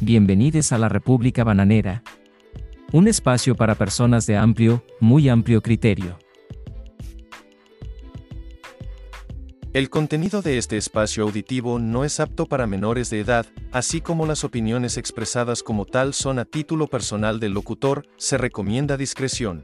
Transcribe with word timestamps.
bienvenidos 0.00 0.72
a 0.72 0.78
la 0.78 0.88
República 0.88 1.44
Bananera. 1.44 2.02
Un 2.92 3.08
espacio 3.08 3.54
para 3.54 3.74
personas 3.74 4.26
de 4.26 4.36
amplio, 4.36 4.84
muy 5.00 5.28
amplio 5.28 5.62
criterio. 5.62 6.18
El 9.72 9.90
contenido 9.90 10.40
de 10.40 10.56
este 10.56 10.76
espacio 10.76 11.24
auditivo 11.24 11.78
no 11.78 12.04
es 12.04 12.20
apto 12.20 12.46
para 12.46 12.66
menores 12.66 13.10
de 13.10 13.20
edad, 13.20 13.46
así 13.72 14.00
como 14.00 14.24
las 14.24 14.42
opiniones 14.44 14.96
expresadas 14.96 15.62
como 15.62 15.84
tal 15.84 16.14
son 16.14 16.38
a 16.38 16.46
título 16.46 16.86
personal 16.86 17.40
del 17.40 17.52
locutor, 17.52 18.06
se 18.16 18.38
recomienda 18.38 18.96
discreción. 18.96 19.62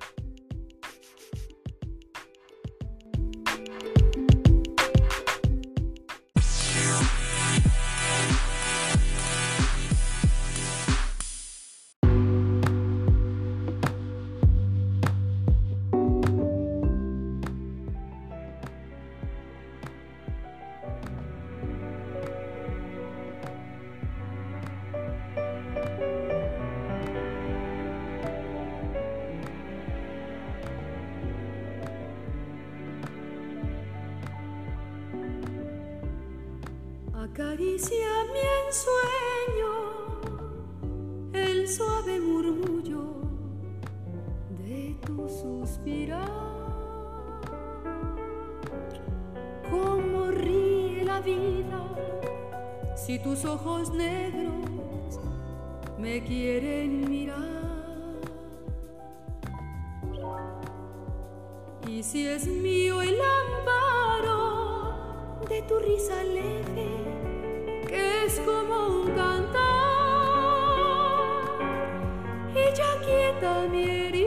Acaricia 37.33 38.13
mi 38.31 38.43
ensueño 38.67 39.73
el 41.33 41.67
suave 41.67 42.21
murmullo 42.21 43.05
de 44.59 44.99
tu 45.07 45.27
suspirar. 45.31 46.29
Cómo 49.71 50.31
ríe 50.31 51.07
la 51.07 51.21
vida 51.21 51.81
si 52.95 53.19
tus 53.19 53.47
ojos 53.47 53.91
negros 53.95 55.19
me 55.97 56.23
quieren 56.23 57.09
mirar. 57.09 58.21
Y 61.89 62.03
si 62.03 62.27
es 62.29 62.47
mío 62.47 63.01
el 63.01 63.19
amparo 63.19 64.43
de 65.49 65.63
tu 65.63 65.79
risa 65.79 66.23
leve 66.25 67.02
es 67.95 68.41
como 68.41 69.03
un 69.03 69.11
cantar. 69.13 69.61
Ella 72.55 72.87
quieta 73.05 73.69
mi 73.71 73.85
herida. 73.85 74.22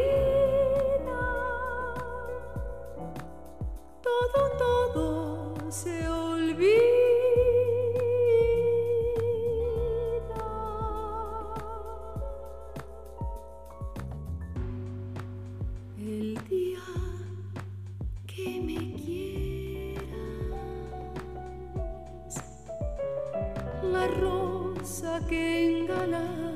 Rosa 24.96 25.20
que 25.28 25.82
engalana 25.82 26.54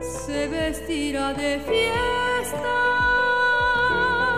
se 0.00 0.48
vestirá 0.48 1.32
de 1.34 1.60
fiesta 1.60 2.76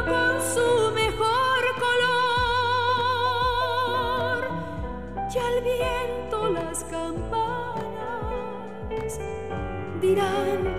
con 0.05 0.41
su 0.55 0.93
mejor 0.94 1.62
color. 1.84 2.87
Y 5.34 5.38
al 5.38 5.56
viento 5.62 6.50
las 6.50 6.84
campanas 6.84 7.53
dirán 10.00 10.75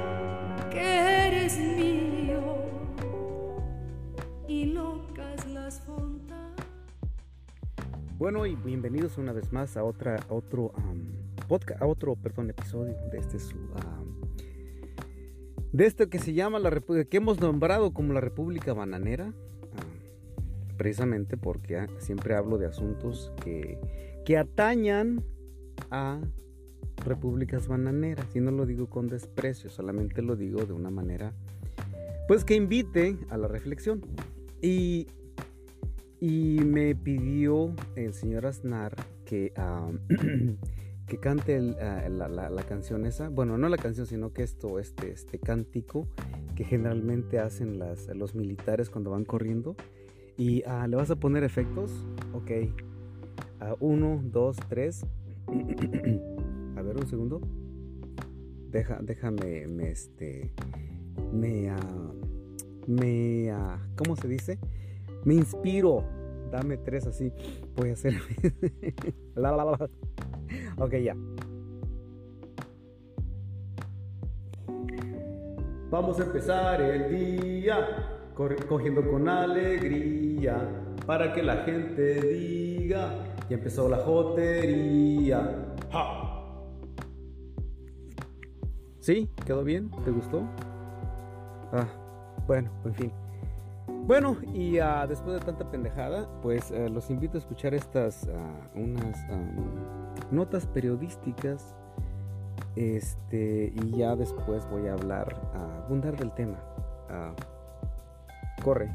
Bueno, 8.29 8.45
y 8.45 8.55
bienvenidos 8.55 9.17
una 9.17 9.31
vez 9.31 9.53
más 9.53 9.77
a 9.77 9.85
otra, 9.85 10.19
otro 10.27 10.73
podcast, 11.47 11.81
a 11.81 11.85
otro, 11.85 12.17
perdón, 12.17 12.49
episodio 12.49 12.93
de 13.09 13.19
este 13.19 13.39
su, 13.39 13.55
am, 13.75 14.19
de 15.71 15.85
este 15.85 16.09
que 16.09 16.19
se 16.19 16.33
llama 16.33 16.59
la 16.59 16.69
República, 16.69 17.09
que 17.09 17.15
hemos 17.15 17.39
nombrado 17.39 17.93
como 17.93 18.11
la 18.11 18.19
República 18.19 18.73
Bananera, 18.73 19.33
precisamente 20.75 21.37
porque 21.37 21.87
siempre 21.99 22.35
hablo 22.35 22.57
de 22.57 22.65
asuntos 22.65 23.31
que, 23.41 23.79
que 24.25 24.37
atañan 24.37 25.23
a 25.89 26.19
repúblicas 27.05 27.69
bananeras, 27.69 28.35
y 28.35 28.41
no 28.41 28.51
lo 28.51 28.65
digo 28.65 28.89
con 28.89 29.07
desprecio, 29.07 29.69
solamente 29.69 30.21
lo 30.21 30.35
digo 30.35 30.65
de 30.65 30.73
una 30.73 30.89
manera, 30.89 31.31
pues 32.27 32.43
que 32.43 32.55
invite 32.55 33.17
a 33.29 33.37
la 33.37 33.47
reflexión. 33.47 34.01
Y 34.61 35.07
y 36.19 36.59
me 36.65 36.95
pidió 36.95 37.73
el 37.95 38.13
señor 38.13 38.45
Aznar 38.45 38.95
que, 39.25 39.53
que 41.07 41.17
cante 41.19 41.75
ah, 41.81 42.07
la, 42.09 42.27
la- 42.27 42.63
canción 42.63 43.05
esa. 43.05 43.29
Bueno, 43.29 43.57
no 43.57 43.69
la 43.69 43.77
canción, 43.77 44.05
sino 44.07 44.33
que 44.33 44.43
esto, 44.43 44.79
este, 44.79 45.11
este 45.11 45.39
cántico 45.39 46.07
que 46.55 46.63
generalmente 46.63 47.39
hacen 47.39 47.79
los 48.15 48.35
militares 48.35 48.89
cuando 48.89 49.11
van 49.11 49.25
corriendo. 49.25 49.75
Y 50.37 50.63
ah, 50.65 50.87
le 50.87 50.95
vas 50.95 51.11
a 51.11 51.15
poner 51.15 51.43
efectos. 51.43 52.05
Ok. 52.33 52.51
Ah, 53.59 53.75
uno, 53.79 54.21
dos, 54.23 54.57
tres. 54.69 55.05
a 56.75 56.81
ver, 56.81 56.97
un 56.97 57.07
segundo. 57.07 57.41
Deja, 58.69 58.99
déjame, 59.01 59.65
me, 59.67 59.89
este, 59.91 60.51
me, 61.31 61.69
ah, 61.69 62.11
me, 62.85 63.49
ah, 63.51 63.79
¿cómo 63.95 64.15
se 64.15 64.27
dice? 64.27 64.59
Me 65.25 65.35
inspiro. 65.35 66.03
Dame 66.51 66.77
tres 66.77 67.05
así. 67.07 67.31
Voy 67.75 67.89
a 67.89 67.93
hacer. 67.93 68.13
La, 69.35 69.51
la, 69.51 69.65
la. 69.65 69.89
Ok, 70.77 70.93
ya. 70.95 71.15
Vamos 75.89 76.19
a 76.19 76.23
empezar 76.23 76.81
el 76.81 77.09
día 77.09 78.19
cogiendo 78.67 79.09
con 79.09 79.29
alegría 79.29 80.69
para 81.05 81.33
que 81.33 81.41
la 81.41 81.57
gente 81.63 82.21
diga 82.21 83.37
ya 83.49 83.55
empezó 83.55 83.87
la 83.87 83.97
jotería. 83.97 85.73
¡Ja! 85.91 86.43
¿Sí? 88.99 89.29
¿Quedó 89.45 89.63
bien? 89.63 89.89
¿Te 90.03 90.11
gustó? 90.11 90.43
Ah, 91.71 91.87
bueno, 92.45 92.69
en 92.83 92.93
fin. 92.93 93.11
Bueno, 93.87 94.37
y 94.53 94.79
ah, 94.79 95.05
después 95.07 95.39
de 95.39 95.45
tanta 95.45 95.69
pendejada, 95.69 96.29
pues 96.41 96.71
eh, 96.71 96.89
los 96.89 97.09
invito 97.09 97.37
a 97.37 97.39
escuchar 97.39 97.73
estas 97.73 98.27
ah, 98.29 98.69
unas 98.75 99.17
notas 100.31 100.65
periodísticas. 100.67 101.75
Este, 102.75 103.73
y 103.75 103.97
ya 103.97 104.15
después 104.15 104.67
voy 104.69 104.87
a 104.87 104.93
hablar, 104.93 105.35
a 105.53 105.85
abundar 105.85 106.15
del 106.15 106.31
tema. 106.33 106.57
Ah, 107.09 107.33
corre. 108.63 108.91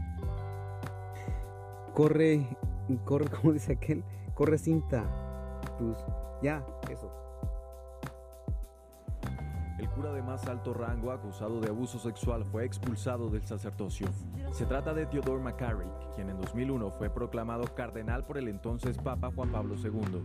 Corre, 1.94 2.46
corre, 3.04 3.26
como 3.40 3.52
dice 3.52 3.72
aquel, 3.72 4.04
corre 4.34 4.58
cinta. 4.58 5.04
Tus, 5.78 5.96
ya, 6.42 6.64
eso. 6.90 7.21
El 9.82 9.88
cura 9.88 10.12
de 10.12 10.22
más 10.22 10.46
alto 10.46 10.72
rango 10.72 11.10
acusado 11.10 11.60
de 11.60 11.68
abuso 11.68 11.98
sexual 11.98 12.44
fue 12.44 12.64
expulsado 12.64 13.28
del 13.28 13.44
sacerdocio. 13.44 14.06
Se 14.52 14.64
trata 14.64 14.94
de 14.94 15.06
Theodore 15.06 15.42
McCarrick, 15.42 16.14
quien 16.14 16.30
en 16.30 16.40
2001 16.40 16.88
fue 16.92 17.10
proclamado 17.10 17.64
cardenal 17.74 18.24
por 18.24 18.38
el 18.38 18.46
entonces 18.46 18.96
Papa 18.96 19.32
Juan 19.34 19.50
Pablo 19.50 19.74
II. 19.74 20.22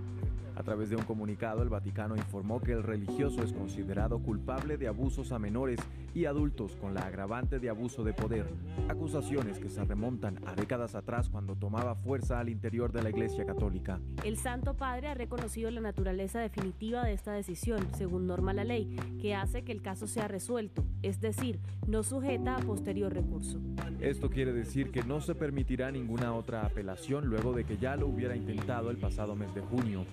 A 0.58 0.64
través 0.64 0.90
de 0.90 0.96
un 0.96 1.04
comunicado, 1.04 1.62
el 1.62 1.70
Vaticano 1.70 2.16
informó 2.16 2.60
que 2.60 2.72
el 2.72 2.82
religioso 2.82 3.44
es 3.44 3.54
considerado 3.54 4.18
culpable 4.18 4.78
de 4.78 4.88
abusos 4.88 5.32
a 5.32 5.38
menores 5.38 5.80
y 6.16 6.26
adultos 6.26 6.76
con 6.82 6.96
la 6.96 7.02
agravante 7.02 7.60
de 7.60 7.70
abuso 7.70 8.04
de 8.04 8.14
poder, 8.14 8.48
acusaciones 8.90 9.60
que 9.60 9.70
se 9.70 9.84
remontan 9.84 10.40
a 10.48 10.56
décadas 10.56 10.96
atrás 10.96 11.30
cuando 11.30 11.56
tomaba 11.56 11.94
fuerza 11.94 12.40
al 12.40 12.50
interior 12.50 12.92
de 12.92 13.04
la 13.04 13.12
Iglesia 13.12 13.46
Católica. 13.46 14.00
El 14.24 14.38
Santo 14.38 14.74
Padre 14.74 15.10
ha 15.10 15.14
reconocido 15.14 15.70
la 15.70 15.80
naturaleza 15.80 16.40
definitiva 16.40 17.04
de 17.04 17.14
esta 17.14 17.34
decisión, 17.34 17.88
según 17.96 18.26
norma 18.26 18.52
la 18.52 18.64
ley, 18.64 18.96
que 19.22 19.36
que 19.54 19.72
el 19.72 19.82
caso 19.82 20.08
sea 20.08 20.28
resuelto, 20.28 20.84
es 21.02 21.22
decir, 21.22 21.60
no 21.88 22.04
sujeta 22.04 22.58
a 22.58 22.60
posterior 22.60 23.14
recurso. 23.14 23.60
Esto 24.02 24.30
quiere 24.30 24.52
decir 24.52 24.92
que 24.92 25.04
no 25.04 25.22
se 25.22 25.36
permitirá 25.36 25.90
ninguna 25.90 26.34
otra 26.34 26.66
apelación 26.66 27.28
luego 27.28 27.54
de 27.54 27.64
que 27.64 27.78
ya 27.78 27.96
lo 27.96 28.08
hubiera 28.08 28.36
intentado 28.36 28.92
el 28.92 28.98
pasado 28.98 29.36
mes 29.36 29.54
de 29.56 29.62
junio. 29.62 30.06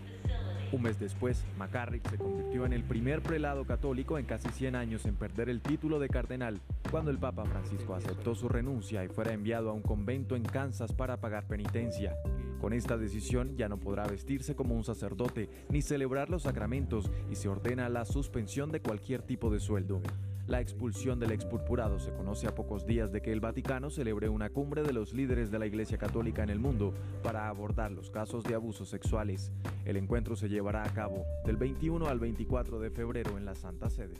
Un 0.74 0.82
mes 0.82 0.98
después, 0.98 1.44
McCarrick 1.56 2.04
se 2.10 2.18
convirtió 2.18 2.66
en 2.66 2.72
el 2.72 2.82
primer 2.82 3.22
prelado 3.22 3.64
católico 3.64 4.18
en 4.18 4.26
casi 4.26 4.48
100 4.48 4.74
años 4.74 5.06
en 5.06 5.14
perder 5.14 5.48
el 5.48 5.60
título 5.60 6.00
de 6.00 6.08
cardenal 6.08 6.60
cuando 6.90 7.12
el 7.12 7.18
Papa 7.18 7.44
Francisco 7.44 7.94
aceptó 7.94 8.34
su 8.34 8.48
renuncia 8.48 9.04
y 9.04 9.08
fuera 9.08 9.32
enviado 9.32 9.70
a 9.70 9.72
un 9.72 9.82
convento 9.82 10.34
en 10.34 10.42
Kansas 10.42 10.92
para 10.92 11.20
pagar 11.20 11.46
penitencia. 11.46 12.16
Con 12.60 12.72
esta 12.72 12.98
decisión 12.98 13.56
ya 13.56 13.68
no 13.68 13.78
podrá 13.78 14.04
vestirse 14.08 14.56
como 14.56 14.74
un 14.74 14.82
sacerdote 14.82 15.48
ni 15.68 15.80
celebrar 15.80 16.28
los 16.28 16.42
sacramentos 16.42 17.08
y 17.30 17.36
se 17.36 17.48
ordena 17.48 17.88
la 17.88 18.04
suspensión 18.04 18.72
de 18.72 18.82
cualquier 18.82 19.22
tipo 19.22 19.50
de 19.50 19.60
sueldo. 19.60 20.02
La 20.46 20.60
expulsión 20.60 21.18
del 21.18 21.32
expurpurado 21.32 21.98
se 21.98 22.12
conoce 22.12 22.46
a 22.46 22.54
pocos 22.54 22.86
días 22.86 23.10
de 23.12 23.22
que 23.22 23.32
el 23.32 23.40
Vaticano 23.40 23.90
celebre 23.90 24.28
una 24.28 24.50
cumbre 24.50 24.82
de 24.82 24.92
los 24.92 25.12
líderes 25.14 25.50
de 25.50 25.58
la 25.58 25.66
Iglesia 25.66 25.98
Católica 25.98 26.42
en 26.42 26.50
el 26.50 26.58
mundo 26.58 26.92
para 27.22 27.48
abordar 27.48 27.92
los 27.92 28.10
casos 28.10 28.44
de 28.44 28.54
abusos 28.54 28.88
sexuales. 28.88 29.52
El 29.84 29.96
encuentro 29.96 30.36
se 30.36 30.48
llevará 30.48 30.84
a 30.84 30.92
cabo 30.92 31.24
del 31.46 31.56
21 31.56 32.06
al 32.06 32.18
24 32.18 32.78
de 32.78 32.90
febrero 32.90 33.38
en 33.38 33.44
la 33.44 33.54
Santa 33.54 33.88
Sede 33.88 34.14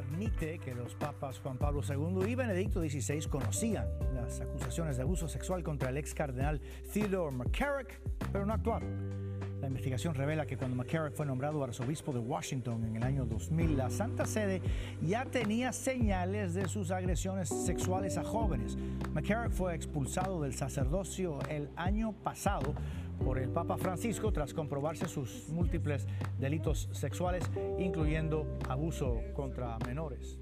admite 0.00 0.58
que 0.58 0.74
los 0.74 0.94
papas 0.94 1.38
Juan 1.38 1.56
Pablo 1.56 1.80
II 1.88 2.30
y 2.30 2.34
Benedicto 2.34 2.80
XVI 2.80 3.26
conocían 3.28 3.86
las 4.14 4.40
acusaciones 4.40 4.96
de 4.96 5.02
abuso 5.02 5.28
sexual 5.28 5.62
contra 5.62 5.90
el 5.90 5.96
ex 5.96 6.14
cardenal 6.14 6.60
Theodore 6.92 7.34
McCarrick, 7.34 8.00
pero 8.32 8.44
no 8.46 8.52
actuaron. 8.52 9.19
La 9.60 9.66
investigación 9.66 10.14
revela 10.14 10.46
que 10.46 10.56
cuando 10.56 10.74
McCarrick 10.74 11.14
fue 11.14 11.26
nombrado 11.26 11.62
arzobispo 11.62 12.12
de 12.12 12.18
Washington 12.18 12.82
en 12.84 12.96
el 12.96 13.02
año 13.02 13.26
2000, 13.26 13.76
la 13.76 13.90
Santa 13.90 14.24
Sede 14.24 14.62
ya 15.02 15.26
tenía 15.26 15.72
señales 15.72 16.54
de 16.54 16.66
sus 16.66 16.90
agresiones 16.90 17.50
sexuales 17.50 18.16
a 18.16 18.24
jóvenes. 18.24 18.78
McCarrick 19.12 19.52
fue 19.52 19.74
expulsado 19.74 20.40
del 20.40 20.54
sacerdocio 20.54 21.38
el 21.50 21.68
año 21.76 22.12
pasado 22.24 22.74
por 23.22 23.38
el 23.38 23.50
Papa 23.50 23.76
Francisco 23.76 24.32
tras 24.32 24.54
comprobarse 24.54 25.06
sus 25.08 25.50
múltiples 25.50 26.06
delitos 26.38 26.88
sexuales, 26.92 27.44
incluyendo 27.78 28.46
abuso 28.66 29.20
contra 29.34 29.78
menores. 29.86 30.38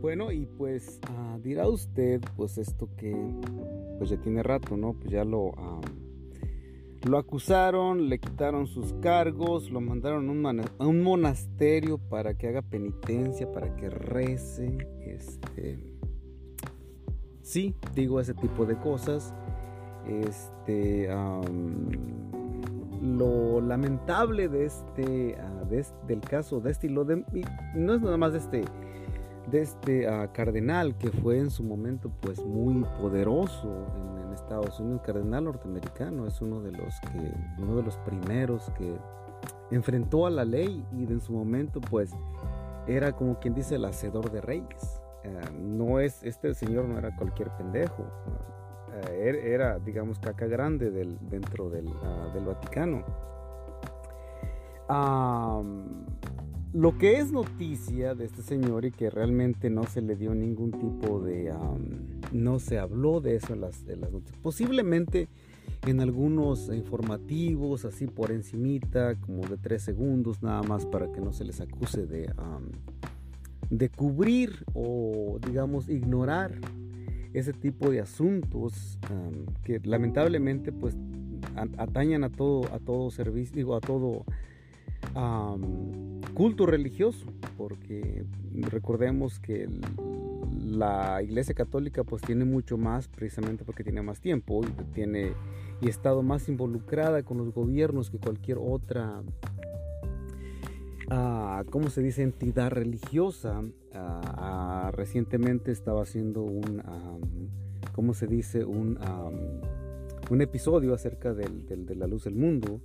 Bueno, 0.00 0.32
y 0.32 0.46
pues 0.46 0.98
ah, 1.06 1.38
dirá 1.40 1.68
usted, 1.68 2.20
pues 2.34 2.58
esto 2.58 2.88
que 2.96 3.14
pues 3.98 4.10
ya 4.10 4.16
tiene 4.16 4.42
rato, 4.42 4.76
¿no? 4.76 4.94
Pues 4.94 5.10
ya 5.10 5.24
lo, 5.24 5.52
lo 7.04 7.18
acusaron, 7.18 8.08
le 8.08 8.18
quitaron 8.18 8.66
sus 8.66 8.92
cargos, 8.94 9.70
lo 9.70 9.80
mandaron 9.80 10.28
a 10.80 10.86
un, 10.86 11.02
monasterio 11.02 11.98
para 11.98 12.34
que 12.34 12.48
haga 12.48 12.62
penitencia, 12.62 13.50
para 13.50 13.74
que 13.76 13.90
rece, 13.90 14.78
este... 15.00 15.78
Sí, 17.42 17.74
digo 17.94 18.20
ese 18.20 18.34
tipo 18.34 18.64
de 18.66 18.76
cosas. 18.76 19.34
Este, 20.06 21.08
lo 23.02 23.60
lamentable 23.60 24.48
de 24.48 24.66
este, 24.66 25.36
ah, 25.38 25.64
del 26.06 26.20
caso 26.20 26.60
de 26.60 26.70
este, 26.70 26.86
y 26.86 26.90
lo 26.90 27.04
de, 27.04 27.24
no 27.74 27.94
es 27.94 28.00
nada 28.00 28.16
más 28.16 28.32
de 28.32 28.38
este, 28.38 28.64
de 29.50 29.60
este 29.60 30.08
ah, 30.08 30.30
cardenal 30.32 30.96
que 30.96 31.10
fue 31.10 31.38
en 31.38 31.50
su 31.50 31.62
momento 31.62 32.10
pues 32.20 32.44
muy 32.44 32.84
poderoso 33.00 33.68
en, 33.96 34.22
Estados 34.32 34.80
Unidos, 34.80 35.02
cardenal 35.04 35.44
norteamericano, 35.44 36.26
es 36.26 36.40
uno 36.40 36.60
de 36.60 36.72
los 36.72 36.98
que, 37.00 37.32
uno 37.58 37.76
de 37.76 37.82
los 37.82 37.98
primeros 37.98 38.72
que 38.78 38.96
enfrentó 39.70 40.26
a 40.26 40.30
la 40.30 40.44
ley 40.44 40.84
y 40.90 41.04
en 41.04 41.20
su 41.20 41.34
momento 41.34 41.82
pues 41.82 42.12
era 42.86 43.12
como 43.12 43.38
quien 43.38 43.54
dice 43.54 43.76
el 43.76 43.84
hacedor 43.84 44.30
de 44.30 44.40
reyes. 44.40 45.02
Ah, 45.24 45.50
no 45.60 46.00
es, 46.00 46.22
este 46.22 46.54
señor 46.54 46.86
no 46.86 46.98
era 46.98 47.14
cualquier 47.14 47.50
pendejo. 47.50 48.04
Eh, 48.94 49.28
er, 49.28 49.36
era, 49.36 49.78
digamos, 49.78 50.18
caca 50.18 50.46
grande 50.46 50.90
del, 50.90 51.18
dentro 51.28 51.70
del, 51.70 51.88
ah, 52.02 52.30
del 52.34 52.44
Vaticano. 52.46 53.04
Lo 56.72 56.96
que 56.96 57.18
es 57.18 57.32
noticia 57.32 58.14
de 58.14 58.24
este 58.24 58.42
señor 58.42 58.84
y 58.84 58.92
que 58.92 59.10
realmente 59.10 59.68
no 59.68 59.84
se 59.84 60.00
le 60.00 60.16
dio 60.16 60.34
ningún 60.34 60.72
tipo 60.72 61.20
de... 61.20 61.52
no 62.32 62.58
se 62.58 62.78
habló 62.78 63.20
de 63.20 63.36
eso 63.36 63.52
en 63.52 63.60
las, 63.60 63.82
las 63.84 64.10
noticias. 64.10 64.38
Posiblemente 64.42 65.28
en 65.86 66.00
algunos 66.00 66.68
informativos, 66.72 67.84
así 67.84 68.06
por 68.06 68.30
encimita, 68.30 69.16
como 69.16 69.46
de 69.46 69.58
tres 69.58 69.82
segundos, 69.82 70.42
nada 70.42 70.62
más 70.62 70.86
para 70.86 71.10
que 71.12 71.20
no 71.20 71.32
se 71.32 71.44
les 71.44 71.60
acuse 71.60 72.06
de, 72.06 72.32
de 73.68 73.88
cubrir 73.90 74.64
o, 74.74 75.38
digamos, 75.44 75.88
ignorar 75.88 76.58
ese 77.34 77.52
tipo 77.52 77.90
de 77.90 78.00
asuntos 78.00 78.98
que 79.64 79.80
lamentablemente 79.84 80.72
pues 80.72 80.96
atañan 81.76 82.24
a 82.24 82.30
todo, 82.30 82.64
a 82.72 82.78
todo 82.78 83.10
servicio, 83.10 83.56
digo, 83.56 83.74
a 83.74 83.80
todo 83.80 84.24
culto 86.34 86.66
religioso, 86.66 87.26
porque 87.56 88.24
recordemos 88.70 89.38
que 89.38 89.68
la 90.60 91.22
Iglesia 91.22 91.54
Católica 91.54 92.04
pues 92.04 92.22
tiene 92.22 92.44
mucho 92.44 92.76
más 92.78 93.08
precisamente 93.08 93.64
porque 93.64 93.84
tiene 93.84 94.02
más 94.02 94.20
tiempo 94.20 94.62
y 94.64 94.84
tiene 94.94 95.32
y 95.80 95.88
estado 95.88 96.22
más 96.22 96.48
involucrada 96.48 97.22
con 97.22 97.38
los 97.38 97.52
gobiernos 97.52 98.10
que 98.10 98.18
cualquier 98.18 98.58
otra 98.60 99.22
¿cómo 101.70 101.90
se 101.90 102.02
dice? 102.02 102.22
Entidad 102.22 102.70
religiosa. 102.70 103.62
recientemente 104.92 105.72
estaba 105.72 106.02
haciendo 106.02 106.42
un, 106.42 106.82
¿cómo 107.94 108.14
se 108.14 108.26
dice? 108.26 108.64
Un, 108.64 108.98
un 110.30 110.40
episodio 110.40 110.94
acerca 110.94 111.34
del, 111.34 111.66
de 111.66 111.94
la 111.94 112.06
luz 112.06 112.24
del 112.24 112.34
mundo 112.34 112.80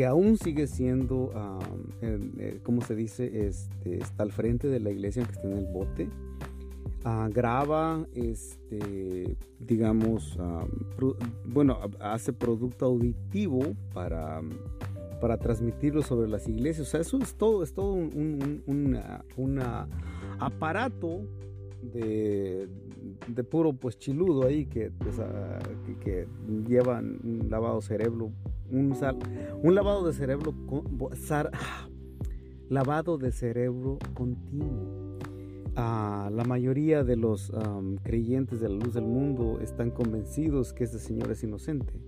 que 0.00 0.06
aún 0.06 0.38
sigue 0.38 0.66
siendo, 0.66 1.30
eh, 2.00 2.58
¿cómo 2.62 2.80
se 2.80 2.94
dice? 2.94 3.46
Este, 3.46 3.98
está 3.98 4.22
al 4.22 4.32
frente 4.32 4.66
de 4.66 4.80
la 4.80 4.90
iglesia 4.90 5.24
que 5.24 5.32
está 5.32 5.46
en 5.46 5.58
el 5.58 5.66
bote. 5.66 6.08
Ah, 7.04 7.28
graba, 7.30 8.06
este, 8.14 9.36
digamos, 9.58 10.38
bueno, 11.44 11.80
hace 12.00 12.32
producto 12.32 12.86
auditivo 12.86 13.60
para 13.92 14.40
para 15.20 15.36
transmitirlo 15.36 16.00
sobre 16.00 16.30
las 16.30 16.48
iglesias. 16.48 16.88
O 16.88 16.90
sea, 16.90 17.00
eso 17.00 17.18
es 17.18 17.34
todo, 17.34 17.62
es 17.62 17.74
todo 17.74 17.92
un, 17.92 18.98
aparato 20.38 21.20
de, 21.82 22.70
puro 23.50 23.74
pues 23.74 23.98
chiludo 23.98 24.46
ahí 24.46 24.64
que, 24.64 24.90
pues, 24.92 25.18
ah, 25.18 25.58
que, 26.02 26.26
llevan 26.66 27.20
un 27.22 27.50
lavado 27.50 27.82
cerebro, 27.82 28.32
un, 28.70 28.96
un 29.62 29.74
lavado 29.74 30.06
de 30.06 30.12
cerebro, 30.12 30.54
lavado 32.68 33.18
de 33.18 33.32
cerebro 33.32 33.98
continuo. 34.14 35.18
Ah, 35.76 36.30
la 36.32 36.44
mayoría 36.44 37.04
de 37.04 37.16
los 37.16 37.52
creyentes 38.02 38.60
de 38.60 38.68
la 38.68 38.74
luz 38.74 38.94
del 38.94 39.04
mundo 39.04 39.60
están 39.60 39.90
convencidos 39.90 40.72
que 40.72 40.84
este 40.84 40.98
señor 40.98 41.30
es 41.30 41.44
inocente 41.44 42.00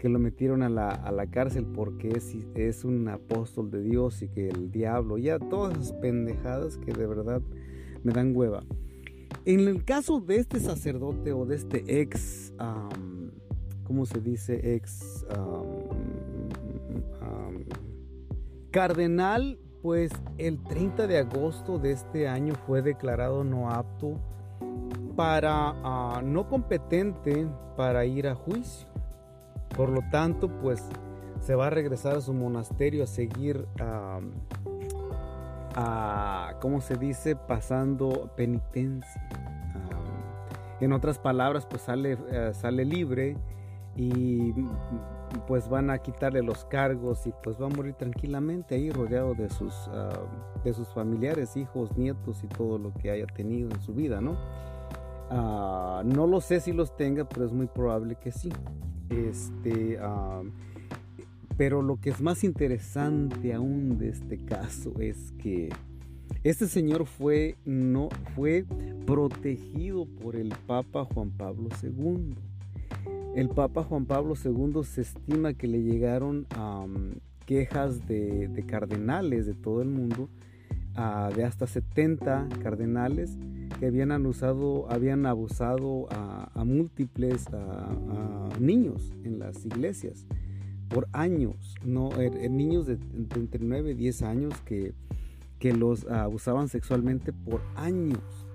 que 0.00 0.08
lo 0.08 0.18
metieron 0.18 0.62
a 0.62 0.70
la, 0.70 1.26
cárcel 1.30 1.66
porque 1.66 2.08
es, 2.08 2.34
es, 2.54 2.84
un 2.84 3.06
apóstol 3.08 3.70
de 3.70 3.82
Dios 3.82 4.22
y 4.22 4.28
que 4.28 4.48
el 4.48 4.70
diablo, 4.70 5.18
ya 5.18 5.38
todas 5.38 5.76
esas 5.76 5.92
pendejadas 5.92 6.78
que 6.78 6.92
de 6.92 7.06
verdad 7.06 7.42
me 8.02 8.12
dan 8.12 8.34
hueva. 8.34 8.64
En 9.44 9.60
el 9.60 9.84
caso 9.84 10.20
de 10.20 10.36
este 10.36 10.58
sacerdote 10.58 11.32
o 11.32 11.44
de 11.44 11.56
este 11.56 12.00
ex, 12.00 12.54
¿cómo 13.90 14.06
se 14.06 14.20
dice? 14.20 14.76
Ex 14.76 15.26
cardenal, 18.70 19.58
pues 19.82 20.12
el 20.38 20.62
30 20.62 21.08
de 21.08 21.18
agosto 21.18 21.80
de 21.80 21.90
este 21.90 22.28
año 22.28 22.54
fue 22.68 22.82
declarado 22.82 23.42
no 23.42 23.68
apto 23.68 24.14
para, 25.16 25.74
ah, 25.82 26.22
no 26.24 26.48
competente 26.48 27.48
para 27.76 28.04
ir 28.04 28.28
a 28.28 28.36
juicio. 28.36 28.86
Por 29.76 29.88
lo 29.88 30.02
tanto, 30.12 30.48
pues 30.60 30.88
se 31.40 31.56
va 31.56 31.66
a 31.66 31.70
regresar 31.70 32.14
a 32.14 32.20
su 32.20 32.32
monasterio 32.32 33.02
a 33.02 33.08
seguir, 33.08 33.66
a, 35.74 36.54
¿cómo 36.60 36.80
se 36.80 36.94
dice? 36.94 37.34
Pasando 37.34 38.30
penitencia. 38.36 39.28
en 40.80 40.92
otras 40.92 41.18
palabras, 41.18 41.66
pues 41.66 41.82
sale, 41.82 42.16
eh, 42.30 42.52
sale 42.54 42.84
libre 42.84 43.36
y 43.96 44.52
pues 45.46 45.68
van 45.68 45.90
a 45.90 45.98
quitarle 45.98 46.42
los 46.42 46.64
cargos 46.64 47.26
y 47.26 47.32
pues 47.42 47.60
va 47.60 47.66
a 47.66 47.68
morir 47.68 47.94
tranquilamente 47.94 48.74
ahí 48.74 48.90
rodeado 48.90 49.34
de 49.34 49.48
sus, 49.50 49.74
de 50.64 50.72
sus 50.72 50.88
familiares, 50.88 51.56
hijos, 51.56 51.96
nietos 51.96 52.42
y 52.44 52.46
todo 52.46 52.78
lo 52.78 52.92
que 52.94 53.10
haya 53.10 53.26
tenido 53.26 53.70
en 53.70 53.80
su 53.80 53.92
vida, 53.92 54.20
¿no? 54.20 54.36
Ah, 55.30 56.02
no 56.04 56.26
lo 56.26 56.40
sé 56.40 56.60
si 56.60 56.72
los 56.72 56.96
tenga, 56.96 57.28
pero 57.28 57.46
es 57.46 57.52
muy 57.52 57.66
probable 57.66 58.16
que 58.16 58.32
sí. 58.32 58.50
Este, 59.08 59.98
pero 61.56 61.82
lo 61.82 62.00
que 62.00 62.10
es 62.10 62.20
más 62.20 62.42
interesante 62.42 63.52
aún 63.52 63.98
de 63.98 64.08
este 64.08 64.38
caso 64.44 64.94
es 64.98 65.32
que 65.32 65.68
este 66.42 66.66
señor 66.68 67.06
fue, 67.06 67.56
no, 67.64 68.08
fue 68.34 68.64
protegido 69.04 70.06
por 70.06 70.36
el 70.36 70.54
Papa 70.66 71.04
Juan 71.04 71.30
Pablo 71.30 71.68
II. 71.82 72.34
El 73.34 73.48
Papa 73.48 73.84
Juan 73.84 74.06
Pablo 74.06 74.34
II 74.42 74.82
se 74.84 75.02
estima 75.02 75.54
que 75.54 75.68
le 75.68 75.82
llegaron 75.82 76.46
quejas 77.46 78.06
de, 78.06 78.64
cardenales 78.66 79.46
de 79.46 79.54
todo 79.54 79.82
el 79.82 79.88
mundo, 79.88 80.28
de 81.34 81.44
hasta 81.44 81.66
70 81.66 82.48
cardenales 82.62 83.38
que 83.78 83.86
habían 83.86 84.12
abusado, 84.12 84.90
habían 84.90 85.26
abusado 85.26 86.06
a, 86.10 86.64
múltiples 86.64 87.46
niños 88.58 89.12
en 89.24 89.38
las 89.38 89.64
iglesias 89.64 90.26
por 90.88 91.08
años, 91.12 91.76
er, 92.18 92.36
er, 92.36 92.50
niños 92.50 92.86
de, 92.86 92.98
entre 93.36 93.64
9 93.64 93.92
y 93.92 93.94
10 93.94 94.22
años 94.22 94.54
que 94.62 95.72
los 95.72 96.04
abusaban 96.06 96.68
sexualmente 96.68 97.32
por 97.32 97.62
años. 97.76 98.49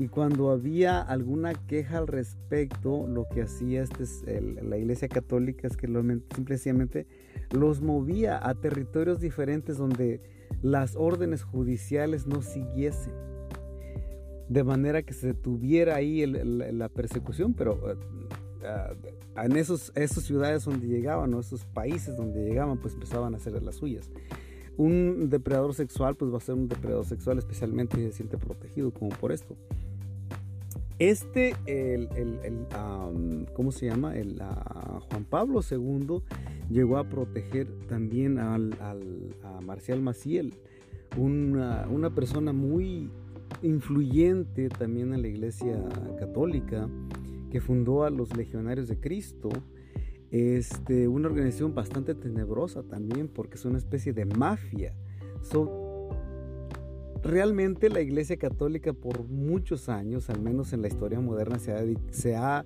Y 0.00 0.08
cuando 0.08 0.48
había 0.48 1.02
alguna 1.02 1.52
queja 1.52 1.98
al 1.98 2.06
respecto, 2.06 3.06
lo 3.06 3.28
que 3.28 3.42
hacía 3.42 3.82
este 3.82 4.40
la 4.40 4.78
Iglesia 4.78 5.08
Católica 5.08 5.68
es 5.68 5.76
que 5.76 5.88
lo, 5.88 6.02
simplemente 6.34 7.06
los 7.50 7.82
movía 7.82 8.40
a 8.42 8.54
territorios 8.54 9.20
diferentes 9.20 9.76
donde 9.76 10.22
las 10.62 10.96
órdenes 10.96 11.42
judiciales 11.42 12.26
no 12.26 12.40
siguiesen. 12.40 13.12
De 14.48 14.64
manera 14.64 15.02
que 15.02 15.12
se 15.12 15.26
detuviera 15.34 15.96
ahí 15.96 16.24
la 16.24 16.88
persecución, 16.88 17.52
pero 17.52 17.92
eh, 17.92 17.96
en 19.36 19.54
esos, 19.58 19.92
esas 19.96 20.24
ciudades 20.24 20.64
donde 20.64 20.86
llegaban, 20.86 21.34
o 21.34 21.40
esos 21.40 21.66
países 21.66 22.16
donde 22.16 22.42
llegaban, 22.42 22.78
pues 22.78 22.94
empezaban 22.94 23.34
a 23.34 23.36
hacer 23.36 23.62
las 23.62 23.76
suyas. 23.76 24.10
Un 24.78 25.28
depredador 25.28 25.74
sexual, 25.74 26.14
pues 26.16 26.32
va 26.32 26.38
a 26.38 26.40
ser 26.40 26.54
un 26.54 26.68
depredador 26.68 27.04
sexual 27.04 27.36
especialmente 27.36 28.00
y 28.00 28.04
se 28.04 28.12
siente 28.12 28.38
protegido 28.38 28.94
como 28.94 29.10
por 29.10 29.30
esto. 29.30 29.58
Este, 31.00 31.56
el, 31.64 32.10
el, 32.14 32.66
¿cómo 33.54 33.72
se 33.72 33.86
llama? 33.86 34.14
El, 34.14 34.38
Juan 35.08 35.24
Pablo 35.24 35.60
II 35.68 36.20
llegó 36.68 36.98
a 36.98 37.08
proteger 37.08 37.68
también 37.88 38.38
al, 38.38 38.76
a 39.42 39.60
Marcial 39.62 40.02
Maciel, 40.02 40.52
una, 41.16 41.88
una, 41.88 42.14
persona 42.14 42.52
muy 42.52 43.08
influyente 43.62 44.68
también 44.68 45.14
en 45.14 45.22
la 45.22 45.28
iglesia 45.28 45.82
católica, 46.18 46.86
que 47.50 47.62
fundó 47.62 48.04
a 48.04 48.10
los 48.10 48.36
Legionarios 48.36 48.86
de 48.86 49.00
Cristo. 49.00 49.48
Este, 50.30 51.08
una 51.08 51.28
organización 51.28 51.74
bastante 51.74 52.14
tenebrosa 52.14 52.82
también 52.82 53.28
porque 53.28 53.54
es 53.54 53.64
una 53.64 53.78
especie 53.78 54.12
de 54.12 54.26
mafia 54.26 54.94
realmente 57.22 57.90
la 57.90 58.00
Iglesia 58.00 58.36
Católica 58.36 58.92
por 58.92 59.24
muchos 59.28 59.88
años, 59.88 60.30
al 60.30 60.40
menos 60.40 60.72
en 60.72 60.82
la 60.82 60.88
historia 60.88 61.20
moderna, 61.20 61.58
se 61.58 62.36
ha, 62.36 62.64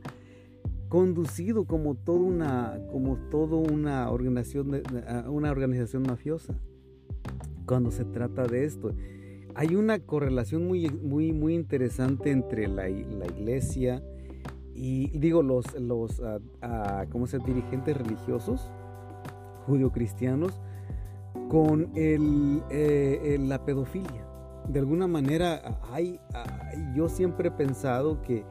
conducido 0.94 1.64
como 1.64 1.96
toda 1.96 2.20
una, 2.20 2.78
como 2.92 3.18
una 3.68 4.10
organización, 4.10 4.80
una 5.26 5.50
organización 5.50 6.04
mafiosa. 6.04 6.54
Cuando 7.66 7.90
se 7.90 8.04
trata 8.04 8.46
de 8.46 8.64
esto, 8.64 8.92
hay 9.56 9.74
una 9.74 9.98
correlación 9.98 10.68
muy, 10.68 10.88
muy, 10.88 11.32
muy 11.32 11.54
interesante 11.54 12.30
entre 12.30 12.68
la, 12.68 12.88
Iglesia 12.88 14.04
y 14.72 15.08
digo 15.18 15.42
los, 15.42 15.64
los, 15.80 16.20
ah, 16.20 16.38
ah, 16.62 17.06
¿cómo 17.10 17.26
se 17.26 17.38
dirigentes 17.38 17.96
religiosos 17.96 18.70
judio-cristianos 19.66 20.60
con 21.48 21.90
eh, 21.96 23.36
la 23.40 23.64
pedofilia 23.64 24.33
de 24.68 24.78
alguna 24.78 25.06
manera 25.06 25.78
hay, 25.92 26.20
yo 26.94 27.08
siempre 27.08 27.48
he 27.48 27.52
pensado 27.52 28.22
que, 28.22 28.44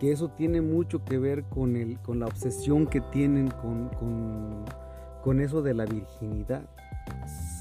eso 0.00 0.28
tiene 0.28 0.60
mucho 0.60 1.04
que 1.04 1.18
ver 1.18 1.44
con, 1.44 1.74
el, 1.74 1.98
con 2.00 2.20
la 2.20 2.26
obsesión 2.26 2.86
que 2.86 3.00
tienen 3.00 3.48
con, 3.50 5.40
eso 5.40 5.62
de 5.62 5.74
la 5.74 5.84
virginidad. 5.84 6.62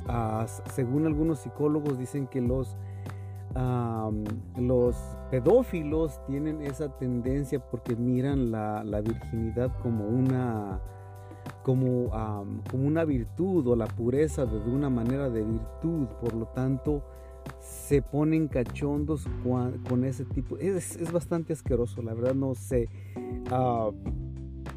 Ah, 0.07 0.45
según 0.71 1.07
algunos 1.07 1.39
psicólogos 1.39 1.97
dicen 1.97 2.27
que 2.27 2.41
los, 2.41 2.75
los 4.57 4.95
pedófilos 5.31 6.19
tienen 6.27 6.61
esa 6.61 6.89
tendencia 6.89 7.59
porque 7.59 7.95
miran 7.95 8.51
la, 8.51 9.01
virginidad 9.01 9.71
como 9.81 10.05
una, 10.05 10.79
como, 11.63 12.11
como 12.69 12.85
una 12.85 13.05
virtud 13.05 13.65
o 13.67 13.75
la 13.75 13.87
pureza 13.87 14.45
de, 14.45 14.59
de 14.59 14.69
una 14.69 14.89
manera 14.89 15.29
de 15.29 15.43
virtud. 15.43 16.07
Por 16.21 16.33
lo 16.33 16.47
tanto, 16.47 17.01
se 17.61 18.01
ponen 18.01 18.47
cachondos 18.47 19.27
con, 19.43 20.03
ese 20.05 20.25
tipo. 20.25 20.57
Es, 20.57 21.11
bastante 21.11 21.53
asqueroso, 21.53 22.01
la 22.01 22.13
verdad 22.13 22.33
no 22.33 22.55
sé. 22.55 22.89
Ah, 23.51 23.91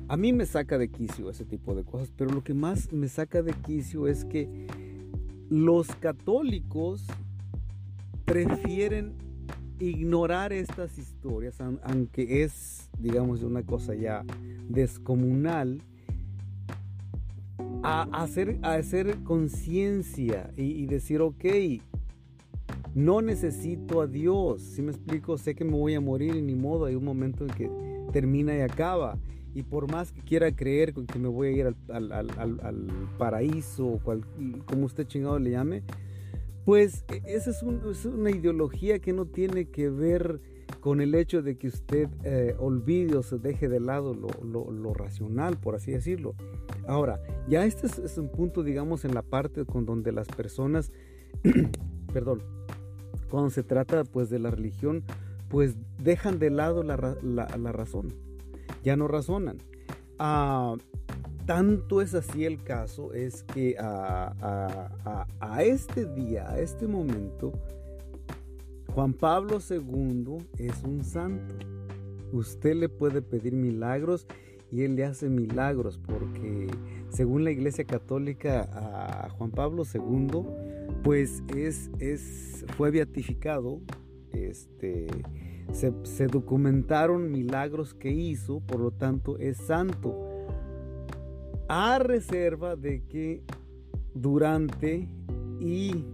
a 0.08 0.16
mí 0.16 0.32
me 0.32 0.46
saca 0.46 0.78
de 0.78 0.88
quicio 0.88 1.30
ese 1.30 1.44
tipo 1.44 1.74
de 1.74 1.84
cosas, 1.84 2.12
pero 2.16 2.30
lo 2.30 2.42
que 2.42 2.54
más 2.54 2.92
me 2.92 3.08
saca 3.08 3.42
de 3.42 3.52
quicio 3.52 4.08
es 4.08 4.24
que 4.24 4.66
los 5.48 5.88
católicos 5.96 7.06
prefieren 8.24 9.14
ignorar 9.80 10.52
estas 10.52 10.98
historias, 10.98 11.60
aunque 11.60 12.42
es, 12.42 12.90
digamos, 12.98 13.42
una 13.42 13.62
cosa 13.62 13.94
ya 13.94 14.24
descomunal, 14.68 15.82
a 17.82 18.02
hacer, 18.22 18.58
a 18.62 18.74
hacer 18.74 19.22
conciencia 19.22 20.50
y, 20.56 20.62
y, 20.64 20.86
decir, 20.86 21.20
ok, 21.20 21.44
no 22.98 23.22
necesito 23.22 24.00
a 24.00 24.08
Dios. 24.08 24.60
Si 24.60 24.82
me 24.82 24.90
explico, 24.90 25.38
sé 25.38 25.54
que 25.54 25.64
me 25.64 25.70
voy 25.70 25.94
a 25.94 26.00
morir 26.00 26.34
y 26.34 26.42
ni 26.42 26.56
modo. 26.56 26.86
Hay 26.86 26.96
un 26.96 27.04
momento 27.04 27.44
en 27.44 27.50
que 27.50 27.70
termina 28.12 28.56
y 28.56 28.60
acaba. 28.60 29.16
Y 29.54 29.62
por 29.62 29.90
más 29.90 30.10
que 30.10 30.20
quiera 30.20 30.50
creer 30.54 30.92
que 30.92 31.18
me 31.18 31.28
voy 31.28 31.48
a 31.48 31.50
ir 31.52 31.76
al, 31.88 33.08
paraíso 33.16 33.86
o 33.86 34.00
como 34.66 34.84
usted 34.84 35.06
chingado 35.06 35.38
le 35.38 35.52
llame, 35.52 35.84
pues 36.64 37.04
e, 37.08 37.22
esa 37.24 37.50
es, 37.50 37.62
una 37.62 38.30
ideología 38.30 38.98
que 38.98 39.12
no 39.12 39.26
tiene 39.26 39.66
que 39.66 39.88
ver 39.90 40.40
con 40.80 41.00
el 41.00 41.14
hecho 41.14 41.40
de 41.40 41.56
que 41.56 41.68
usted 41.68 42.08
eh, 42.24 42.56
olvide 42.58 43.16
o 43.16 43.22
se 43.22 43.38
deje 43.38 43.68
de 43.68 43.78
lado 43.78 44.12
lo, 44.12 44.94
racional, 44.94 45.56
por 45.56 45.76
así 45.76 45.92
decirlo. 45.92 46.34
Ahora, 46.88 47.22
ya 47.48 47.64
este 47.64 47.86
es, 47.86 47.98
es, 47.98 48.18
un 48.18 48.28
punto, 48.28 48.64
digamos, 48.64 49.04
en 49.04 49.14
la 49.14 49.22
parte 49.22 49.64
con 49.64 49.86
donde 49.86 50.10
las 50.10 50.26
personas, 50.26 50.92
perdón, 52.12 52.42
cuando 53.30 53.50
se 53.50 53.62
trata 53.62 54.04
pues 54.04 54.30
de 54.30 54.38
la 54.38 54.50
religión, 54.50 55.04
pues 55.48 55.76
dejan 56.02 56.38
de 56.38 56.50
lado 56.50 56.82
la, 56.82 56.96
razón, 56.96 58.14
ya 58.82 58.96
no 58.96 59.08
razonan. 59.08 59.58
Ah, 60.18 60.76
tanto 61.46 62.02
es 62.02 62.14
así 62.14 62.44
el 62.44 62.62
caso, 62.62 63.14
es 63.14 63.42
que 63.42 63.76
a, 63.78 65.26
a, 65.40 65.62
este 65.62 66.04
día, 66.04 66.50
a 66.50 66.58
este 66.58 66.86
momento, 66.86 67.52
Juan 68.94 69.14
Pablo 69.14 69.58
II 69.58 70.38
es 70.58 70.82
un 70.82 71.04
santo. 71.04 71.54
Usted 72.32 72.74
le 72.74 72.90
puede 72.90 73.22
pedir 73.22 73.54
milagros 73.54 74.26
y 74.70 74.82
él 74.82 74.96
le 74.96 75.06
hace 75.06 75.30
milagros 75.30 75.98
porque 75.98 76.68
según 77.10 77.44
la 77.44 77.50
Iglesia 77.50 77.84
Católica 77.84 78.68
a 78.72 79.30
Juan 79.30 79.50
Pablo 79.50 79.84
II 79.92 80.42
pues 81.02 81.42
es, 81.54 82.64
fue 82.76 82.90
beatificado, 82.90 83.80
este, 84.32 85.06
se, 85.72 86.26
documentaron 86.26 87.30
milagros 87.30 87.94
que 87.94 88.10
hizo, 88.10 88.60
por 88.60 88.80
lo 88.80 88.90
tanto 88.90 89.38
es 89.38 89.56
santo, 89.58 90.14
a 91.68 91.98
reserva 91.98 92.76
de 92.76 93.04
que 93.04 93.42
durante 94.14 95.08
y 95.60 96.04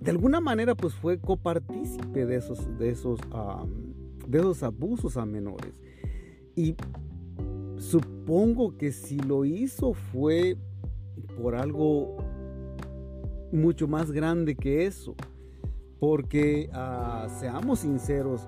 de 0.00 0.10
alguna 0.10 0.40
manera 0.40 0.74
pues 0.74 0.94
fue 0.94 1.18
copartícipe 1.18 2.26
de 2.26 2.36
esos, 2.36 2.78
de 2.78 2.90
esos, 2.90 3.20
de 4.26 4.38
esos 4.38 4.62
abusos 4.62 5.16
a 5.16 5.24
menores. 5.24 5.74
Y 6.54 6.74
supongo 7.78 8.76
que 8.76 8.92
si 8.92 9.18
lo 9.18 9.44
hizo 9.44 9.94
fue 9.94 10.56
por 11.40 11.54
algo 11.54 12.16
mucho 13.52 13.88
más 13.88 14.10
grande 14.10 14.56
que 14.56 14.86
eso. 14.86 15.14
Porque 16.00 16.70
ah, 16.72 17.26
seamos 17.40 17.80
sinceros, 17.80 18.46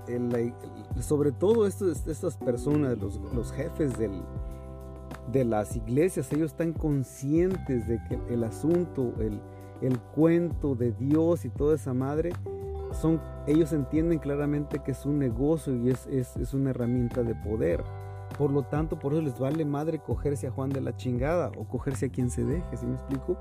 sobre 1.00 1.32
todo 1.32 1.66
estas 1.66 2.36
personas, 2.36 2.96
los, 2.98 3.52
jefes 3.52 3.92
de 3.98 5.44
las 5.44 5.74
iglesias, 5.74 6.32
ellos 6.32 6.52
están 6.52 6.72
conscientes 6.72 7.88
de 7.88 8.00
que 8.08 8.20
el 8.32 8.44
asunto, 8.44 9.12
el, 9.18 9.40
cuento 10.14 10.76
de 10.76 10.92
Dios 10.92 11.44
y 11.44 11.48
toda 11.48 11.74
esa 11.74 11.92
madre, 11.92 12.30
son, 12.92 13.20
ellos 13.48 13.72
entienden 13.72 14.20
claramente 14.20 14.80
que 14.84 14.92
es 14.92 15.04
un 15.04 15.18
negocio 15.18 15.74
y 15.74 15.90
es, 15.90 16.06
es, 16.06 16.54
una 16.54 16.70
herramienta 16.70 17.24
de 17.24 17.34
poder. 17.34 17.82
Por 18.38 18.50
lo 18.50 18.62
tanto, 18.62 18.98
por 18.98 19.12
eso 19.12 19.22
les 19.22 19.38
vale 19.38 19.64
madre 19.64 19.98
cogerse 19.98 20.46
a 20.46 20.50
Juan 20.50 20.70
de 20.70 20.80
la 20.80 20.96
chingada 20.96 21.50
o 21.56 21.64
cogerse 21.64 22.06
a 22.06 22.08
quien 22.08 22.30
se 22.30 22.44
deje, 22.44 22.76
¿sí 22.76 22.86
me 22.86 22.94
explico? 22.94 23.36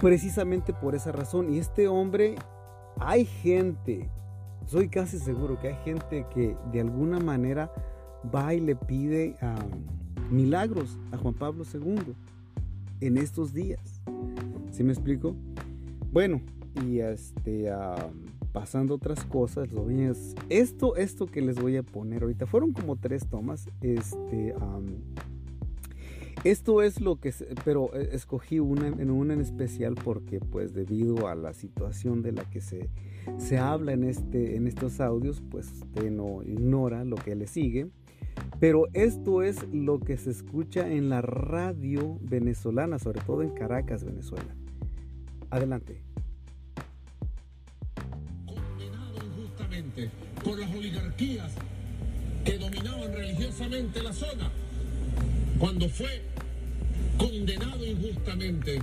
precisamente 0.00 0.74
por 0.74 0.94
esa 0.94 1.10
razón. 1.10 1.52
Y 1.52 1.58
este 1.58 1.88
hombre, 1.88 2.36
hay 3.00 3.24
gente 3.24 4.10
soy 4.66 4.88
casi 4.88 5.18
seguro 5.18 5.58
que 5.60 5.68
hay 5.68 5.76
gente 5.84 6.26
que 6.34 6.56
de 6.72 6.80
alguna 6.80 7.20
manera 7.20 7.70
va 8.34 8.52
y 8.52 8.60
le 8.60 8.74
pide 8.74 9.36
milagros 10.30 10.98
a 11.12 11.16
Juan 11.16 11.34
Pablo 11.34 11.64
II 11.72 12.14
en 13.00 13.18
estos 13.18 13.52
días. 13.52 14.02
¿Sí 14.72 14.82
me 14.82 14.92
explico? 14.92 15.36
Bueno, 16.12 16.40
y 16.84 16.98
este, 16.98 17.72
pasando 18.56 18.94
otras 18.94 19.22
cosas, 19.26 19.70
lo 19.70 19.86
esto, 20.48 20.96
esto 20.96 21.26
que 21.26 21.42
les 21.42 21.56
voy 21.56 21.76
a 21.76 21.82
poner 21.82 22.22
ahorita, 22.22 22.46
fueron 22.46 22.72
como 22.72 22.96
tres 22.96 23.28
tomas, 23.28 23.68
este, 23.82 24.54
esto 26.42 26.80
es 26.80 27.02
lo 27.02 27.20
que, 27.20 27.34
pero 27.66 27.94
eh, 27.94 28.08
escogí 28.12 28.58
una 28.58 28.88
en 28.88 29.10
una 29.10 29.34
en 29.34 29.42
especial 29.42 29.94
porque 29.94 30.40
pues 30.40 30.72
debido 30.72 31.28
a 31.28 31.34
la 31.34 31.52
situación 31.52 32.22
de 32.22 32.32
la 32.32 32.48
que 32.48 32.62
se, 32.62 32.88
se 33.36 33.58
habla 33.58 33.92
en, 33.92 34.04
este, 34.04 34.56
en 34.56 34.66
estos 34.66 35.00
audios, 35.00 35.42
pues 35.50 35.70
usted 35.70 36.10
no 36.10 36.42
ignora 36.42 37.04
lo 37.04 37.16
que 37.16 37.34
le 37.34 37.48
sigue. 37.48 37.90
Pero 38.58 38.86
esto 38.94 39.42
es 39.42 39.68
lo 39.70 40.00
que 40.00 40.16
se 40.16 40.30
escucha 40.30 40.90
en 40.90 41.10
la 41.10 41.20
radio 41.20 42.18
venezolana, 42.22 42.98
sobre 42.98 43.20
todo 43.20 43.42
en 43.42 43.50
Caracas, 43.50 44.02
Venezuela. 44.02 44.56
Adelante. 45.50 46.06
Por 50.44 50.58
las 50.58 50.70
oligarquías 50.74 51.52
que 52.44 52.58
dominaban 52.58 53.12
religiosamente 53.12 54.02
la 54.02 54.12
zona, 54.12 54.50
cuando 55.58 55.88
fue 55.88 56.22
condenado 57.18 57.84
injustamente, 57.84 58.80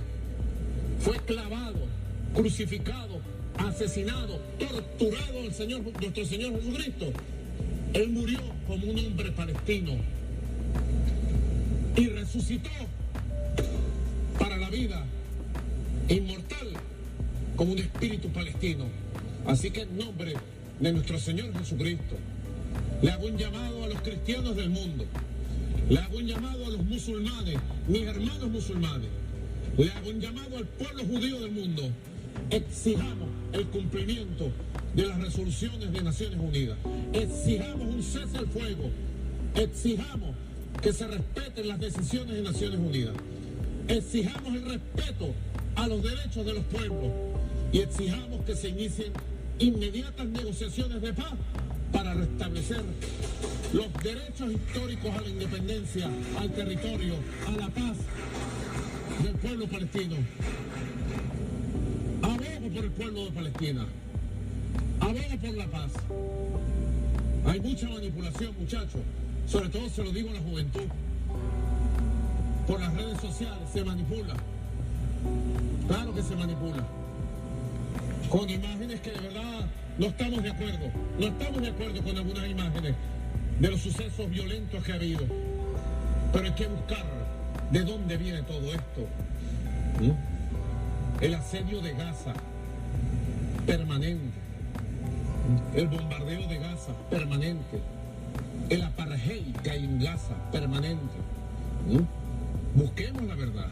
fue 1.00 1.16
clavado, 1.20 1.86
crucificado, 2.34 3.20
asesinado, 3.58 4.40
torturado 4.58 5.40
el 5.40 5.54
Señor, 5.54 5.82
nuestro 6.00 6.24
Señor 6.24 6.60
Jesucristo. 6.60 7.12
Él 7.92 8.10
murió 8.10 8.40
como 8.66 8.86
un 8.86 8.98
hombre 8.98 9.30
palestino 9.30 9.92
y 11.96 12.06
resucitó 12.08 12.70
para 14.38 14.56
la 14.56 14.68
vida 14.68 15.04
inmortal 16.08 16.68
como 17.54 17.72
un 17.72 17.78
espíritu 17.78 18.28
palestino. 18.30 18.86
Así 19.46 19.70
que 19.70 19.82
en 19.82 19.96
nombre 19.96 20.34
de 20.84 20.92
nuestro 20.92 21.18
Señor 21.18 21.52
Jesucristo, 21.58 22.16
le 23.02 23.10
hago 23.10 23.26
un 23.26 23.36
llamado 23.36 23.84
a 23.84 23.88
los 23.88 24.00
cristianos 24.02 24.54
del 24.54 24.70
mundo 24.70 25.04
le 25.88 25.98
hago 25.98 26.16
un 26.16 26.26
llamado 26.26 26.66
a 26.66 26.70
los 26.70 26.84
musulmanes, 26.84 27.56
mis 27.88 28.02
hermanos 28.02 28.50
musulmanes. 28.50 29.08
Le 29.76 29.90
hago 29.90 30.08
un 30.08 30.20
llamado 30.20 30.56
al 30.56 30.64
pueblo 30.66 31.04
judío 31.04 31.40
del 31.40 31.50
mundo. 31.50 31.82
Exijamos 32.50 33.28
el 33.52 33.66
cumplimiento 33.66 34.50
de 34.94 35.06
las 35.06 35.20
resoluciones 35.20 35.92
de 35.92 36.02
Naciones 36.02 36.38
Unidas. 36.38 36.78
Exijamos 37.12 37.86
un 37.86 38.02
cese 38.02 38.38
al 38.38 38.46
fuego. 38.46 38.90
Exijamos 39.56 40.34
que 40.80 40.92
se 40.92 41.06
respeten 41.06 41.68
las 41.68 41.80
decisiones 41.80 42.34
de 42.34 42.42
Naciones 42.42 42.78
Unidas. 42.78 43.14
Exijamos 43.88 44.54
el 44.54 44.64
respeto 44.64 45.34
a 45.76 45.86
los 45.86 46.02
derechos 46.02 46.46
de 46.46 46.54
los 46.54 46.64
pueblos 46.64 47.12
y 47.72 47.80
exijamos 47.80 48.42
que 48.46 48.56
se 48.56 48.68
inicien 48.70 49.12
inmediatas 49.58 50.26
negociaciones 50.26 51.00
de 51.00 51.12
paz 51.12 51.34
para 51.92 52.14
restablecer 52.14 52.82
los 53.72 53.92
derechos 54.02 54.52
históricos 54.52 55.14
a 55.16 55.20
la 55.20 55.28
independencia, 55.28 56.10
al 56.40 56.50
territorio, 56.52 57.14
a 57.46 57.50
la 57.52 57.68
paz 57.68 57.96
del 59.22 59.34
pueblo 59.34 59.66
palestino. 59.66 60.16
Abogo 62.22 62.74
por 62.74 62.84
el 62.84 62.90
pueblo 62.90 63.24
de 63.26 63.30
Palestina. 63.30 63.86
Abogo 65.00 65.38
por 65.40 65.54
la 65.54 65.66
paz. 65.66 65.92
Hay 67.46 67.60
mucha 67.60 67.88
manipulación, 67.88 68.54
muchachos. 68.58 69.00
Sobre 69.46 69.68
todo 69.68 69.88
se 69.88 70.02
lo 70.02 70.10
digo 70.10 70.30
a 70.30 70.34
la 70.34 70.40
juventud. 70.40 70.88
Por 72.66 72.80
las 72.80 72.94
redes 72.94 73.20
sociales 73.20 73.68
se 73.72 73.84
manipula. 73.84 74.34
Claro 75.86 76.14
que 76.14 76.22
se 76.22 76.34
manipula. 76.34 77.03
Con 78.34 78.50
imágenes 78.50 79.00
que 79.00 79.12
de 79.12 79.20
verdad 79.20 79.64
no 79.96 80.06
estamos 80.06 80.42
de 80.42 80.50
acuerdo. 80.50 80.90
No 81.20 81.26
estamos 81.28 81.62
de 81.62 81.68
acuerdo 81.68 82.02
con 82.02 82.18
algunas 82.18 82.48
imágenes 82.48 82.94
de 83.60 83.70
los 83.70 83.80
sucesos 83.80 84.28
violentos 84.28 84.82
que 84.82 84.90
ha 84.90 84.96
habido. 84.96 85.24
Pero 86.32 86.44
hay 86.44 86.50
que 86.50 86.66
buscar 86.66 87.04
de 87.70 87.84
dónde 87.84 88.16
viene 88.16 88.42
todo 88.42 88.74
esto. 88.74 89.06
El 91.20 91.34
asedio 91.34 91.80
de 91.80 91.92
Gaza, 91.92 92.32
permanente. 93.66 94.36
El 95.76 95.86
bombardeo 95.86 96.48
de 96.48 96.58
Gaza, 96.58 96.92
permanente. 97.10 97.78
El 98.68 98.82
apartheid 98.82 99.54
que 99.62 99.70
hay 99.70 99.84
en 99.84 100.00
Gaza, 100.00 100.34
permanente. 100.50 101.14
Busquemos 102.74 103.22
la 103.22 103.36
verdad. 103.36 103.68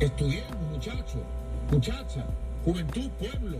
Estudiemos, 0.00 0.56
muchachos, 0.72 1.22
muchachas, 1.70 2.24
juventud, 2.68 3.08
pueblo. 3.18 3.58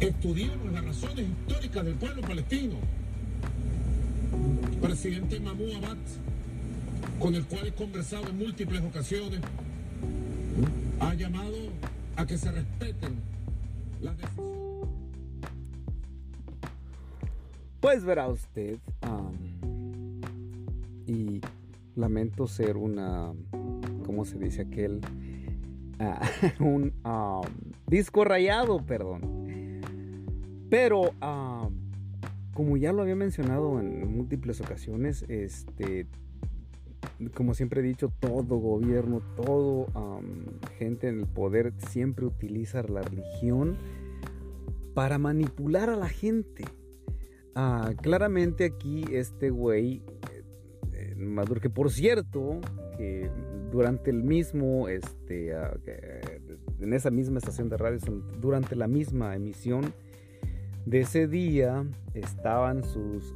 Estudiemos 0.00 0.72
las 0.72 0.84
razones 0.84 1.28
históricas 1.28 1.84
del 1.84 1.94
pueblo 1.94 2.22
palestino 2.22 2.74
presidente 4.80 5.38
Mahmoud 5.38 5.74
Abbas, 5.76 5.98
con 7.20 7.36
el 7.36 7.44
cual 7.46 7.68
he 7.68 7.72
conversado 7.72 8.28
en 8.30 8.38
múltiples 8.38 8.82
ocasiones, 8.82 9.40
ha 10.98 11.14
llamado 11.14 11.56
a 12.16 12.26
que 12.26 12.36
se 12.36 12.50
respeten 12.50 13.14
las 14.00 14.16
decisiones. 14.18 14.88
Pues 17.80 18.04
verá 18.04 18.26
usted, 18.26 18.78
y 21.06 21.40
lamento 21.94 22.48
ser 22.48 22.76
una, 22.76 23.32
¿cómo 24.04 24.24
se 24.24 24.36
dice 24.38 24.62
aquel? 24.62 25.00
Ah, 26.00 26.20
un 26.58 26.92
disco 27.92 28.24
rayado, 28.24 28.78
perdón. 28.78 29.82
Pero 30.70 31.12
como 32.54 32.76
ya 32.78 32.92
lo 32.92 33.02
había 33.02 33.16
mencionado 33.16 33.78
en 33.78 34.16
múltiples 34.16 34.62
ocasiones, 34.62 35.26
este, 35.28 36.06
como 37.34 37.52
siempre 37.52 37.80
he 37.80 37.84
dicho, 37.84 38.10
todo 38.18 38.56
gobierno, 38.56 39.20
todo 39.36 39.86
gente 40.78 41.08
en 41.08 41.20
el 41.20 41.26
poder 41.26 41.74
siempre 41.90 42.24
utiliza 42.24 42.82
la 42.82 43.02
religión 43.02 43.76
para 44.94 45.18
manipular 45.18 45.90
a 45.90 45.96
la 45.96 46.08
gente. 46.08 46.64
Ah, 47.54 47.92
claramente 48.00 48.64
aquí 48.64 49.04
este 49.10 49.50
güey, 49.50 50.02
eh, 50.94 51.14
Maduro, 51.16 51.60
que 51.60 51.68
por 51.68 51.90
cierto, 51.90 52.58
que 52.96 53.30
durante 53.70 54.10
el 54.10 54.22
mismo, 54.22 54.88
este, 54.88 55.54
ah, 55.54 55.74
en 56.82 56.92
esa 56.92 57.10
misma 57.10 57.38
estación 57.38 57.68
de 57.68 57.76
radio, 57.76 57.98
durante 58.40 58.76
la 58.76 58.88
misma 58.88 59.34
emisión, 59.34 59.92
de 60.84 61.00
ese 61.00 61.28
día 61.28 61.84
estaban 62.14 62.82
sus, 62.82 63.34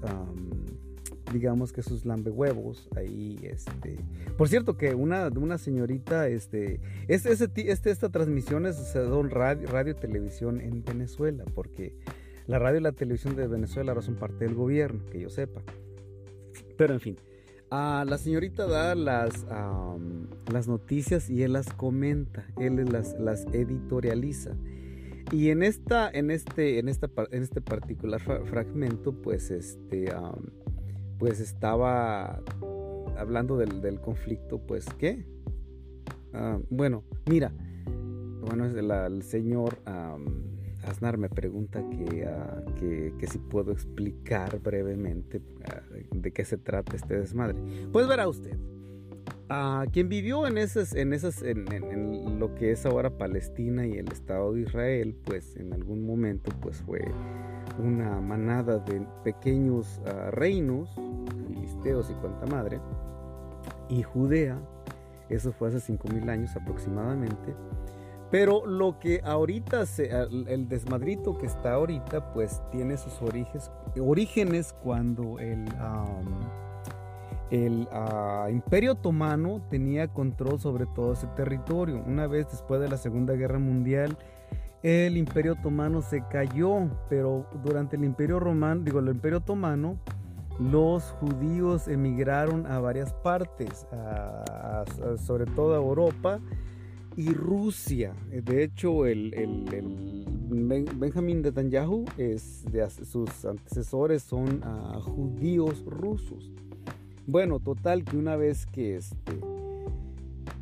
digamos 1.32 1.72
que 1.72 1.82
sus 1.82 2.04
lambehuevos 2.04 2.88
ahí, 2.96 3.38
este, 3.42 3.96
por 4.36 4.48
cierto 4.48 4.76
que 4.76 4.94
una, 4.94 5.28
una 5.28 5.58
señorita, 5.58 6.28
este, 6.28 6.80
este, 7.08 7.70
este, 7.70 7.90
esta 7.90 8.08
transmisión 8.08 8.66
es 8.66 8.94
radio, 9.30 9.68
radio 9.68 9.94
televisión 9.94 10.60
en 10.60 10.84
Venezuela, 10.84 11.44
porque 11.54 11.94
la 12.46 12.58
radio 12.58 12.78
y 12.78 12.82
la 12.82 12.92
televisión 12.92 13.36
de 13.36 13.46
Venezuela 13.46 13.92
ahora 13.92 14.02
son 14.02 14.16
parte 14.16 14.44
del 14.44 14.54
gobierno, 14.54 15.04
que 15.10 15.20
yo 15.20 15.30
sepa. 15.30 15.62
Pero 16.76 16.94
en 16.94 17.00
fin, 17.00 17.16
la 17.70 18.18
señorita 18.18 18.66
da 18.66 18.94
las, 18.94 19.44
las 20.52 20.68
noticias 20.68 21.30
y 21.30 21.42
él 21.42 21.52
las 21.54 21.72
comenta, 21.72 22.46
él 22.58 22.84
las, 22.90 23.18
las 23.18 23.46
editorializa. 23.52 24.56
Y 25.32 25.50
en 25.50 25.62
esta, 25.62 26.08
en 26.08 26.30
este, 26.30 26.78
en 26.78 26.88
esta, 26.88 27.10
en 27.32 27.42
este 27.42 27.60
particular 27.60 28.20
fragmento, 28.20 29.12
pues 29.12 29.50
este, 29.50 30.06
pues 31.18 31.40
estaba 31.40 32.42
hablando 33.16 33.56
del, 33.56 34.00
conflicto, 34.00 34.58
pues 34.58 34.86
qué. 34.98 35.26
Ah, 36.32 36.60
bueno, 36.70 37.02
mira, 37.28 37.52
bueno, 38.42 38.66
el 38.66 39.22
señor 39.22 39.78
Aznar 40.86 41.18
me 41.18 41.28
pregunta 41.28 41.80
ah, 41.80 42.62
que, 42.78 43.14
que, 43.18 43.26
si 43.26 43.38
puedo 43.38 43.72
explicar 43.72 44.60
brevemente 44.60 45.40
ah, 45.70 45.82
de 46.10 46.32
qué 46.32 46.44
se 46.44 46.58
trata 46.58 46.96
este 46.96 47.18
desmadre. 47.18 47.58
Pues 47.92 48.06
verá 48.06 48.28
usted. 48.28 48.56
A 49.48 49.84
quien 49.92 50.08
vivió 50.08 50.46
en 50.46 50.58
esas, 50.58 50.94
en 50.94 51.12
esas, 51.12 51.42
en, 51.42 52.38
lo 52.38 52.54
que 52.54 52.72
es 52.72 52.84
ahora 52.84 53.16
Palestina 53.16 53.86
y 53.86 53.92
el 53.92 54.10
Estado 54.10 54.52
de 54.52 54.62
Israel, 54.62 55.16
pues 55.24 55.56
en 55.56 55.72
algún 55.72 56.04
momento, 56.04 56.50
pues 56.60 56.82
fue 56.82 57.04
una 57.78 58.20
manada 58.20 58.78
de 58.78 59.06
pequeños 59.22 60.00
uh, 60.04 60.30
reinos, 60.32 60.90
filisteos 61.48 62.10
y 62.10 62.14
cuanta 62.14 62.46
madre, 62.46 62.80
y 63.88 64.02
Judea, 64.02 64.60
eso 65.28 65.52
fue 65.52 65.68
hace 65.68 65.80
5000 65.80 66.28
años 66.28 66.56
aproximadamente, 66.56 67.54
Pero 68.30 68.66
lo 68.66 68.98
que 68.98 69.20
ahorita, 69.24 69.86
se, 69.86 70.10
el 70.10 70.68
desmadrito 70.68 71.38
que 71.38 71.46
está 71.46 71.74
ahorita, 71.74 72.32
pues 72.32 72.60
tiene 72.72 72.96
sus 72.96 73.22
orígenes, 73.22 74.72
cuando 74.82 75.38
el, 75.38 75.64
el 77.50 77.88
ah, 77.92 78.48
Imperio 78.50 78.92
Otomano 78.92 79.62
tenía 79.70 80.08
control 80.08 80.58
sobre 80.58 80.86
todo 80.86 81.12
ese 81.12 81.28
territorio. 81.28 82.02
Una 82.04 82.26
vez 82.26 82.50
después 82.50 82.80
de 82.80 82.88
la 82.88 82.96
Segunda 82.96 83.34
Guerra 83.34 83.60
Mundial, 83.60 84.18
el 84.82 85.16
Imperio 85.16 85.52
Otomano 85.52 86.02
se 86.02 86.24
cayó, 86.28 86.90
pero 87.08 87.46
durante 87.62 87.96
el 87.96 88.04
Imperio 88.04 88.40
Romano, 88.40 88.82
digo, 88.84 88.98
el 88.98 89.08
Imperio 89.08 89.38
Otomano, 89.38 89.98
los 90.58 91.12
judíos 91.20 91.86
emigraron 91.86 92.66
a 92.66 92.80
varias 92.80 93.12
partes, 93.12 93.86
sobre 95.18 95.44
todo 95.46 95.74
a 95.74 95.76
Europa 95.76 96.40
y 97.16 97.32
Rusia. 97.32 98.14
De 98.30 98.62
hecho, 98.62 99.06
el, 99.06 99.32
Benjamin 100.48 101.42
Netanyahu, 101.42 102.04
es 102.16 102.64
de, 102.70 102.88
sus 102.90 103.44
antecesores 103.44 104.22
son 104.22 104.60
ah, 104.62 105.00
judíos 105.02 105.84
rusos. 105.84 106.52
Bueno, 107.26 107.58
total 107.58 108.04
que 108.04 108.16
una 108.16 108.36
vez 108.36 108.66
que 108.66 108.96
este 108.96 109.40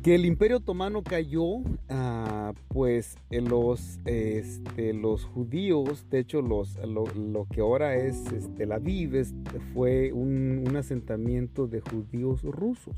que 0.05 0.13
el 0.13 0.25
Imperio 0.25 0.57
Otomano 0.57 1.01
cayó, 1.01 1.63
ah, 1.89 2.53
pues 2.67 3.17
eh, 3.31 3.41
los, 3.41 3.99
este, 4.05 4.93
los 4.93 5.25
judíos, 5.25 6.05
de 6.11 6.19
hecho 6.19 6.43
los, 6.43 6.77
lo, 6.85 7.47
que 7.47 7.61
ahora 7.61 7.95
es 7.95 8.31
este, 8.31 8.67
la 8.67 8.77
Vives, 8.77 9.33
fue 9.73 10.13
un, 10.13 10.63
asentamiento 10.77 11.65
de 11.65 11.81
judíos 11.81 12.43
rusos. 12.43 12.97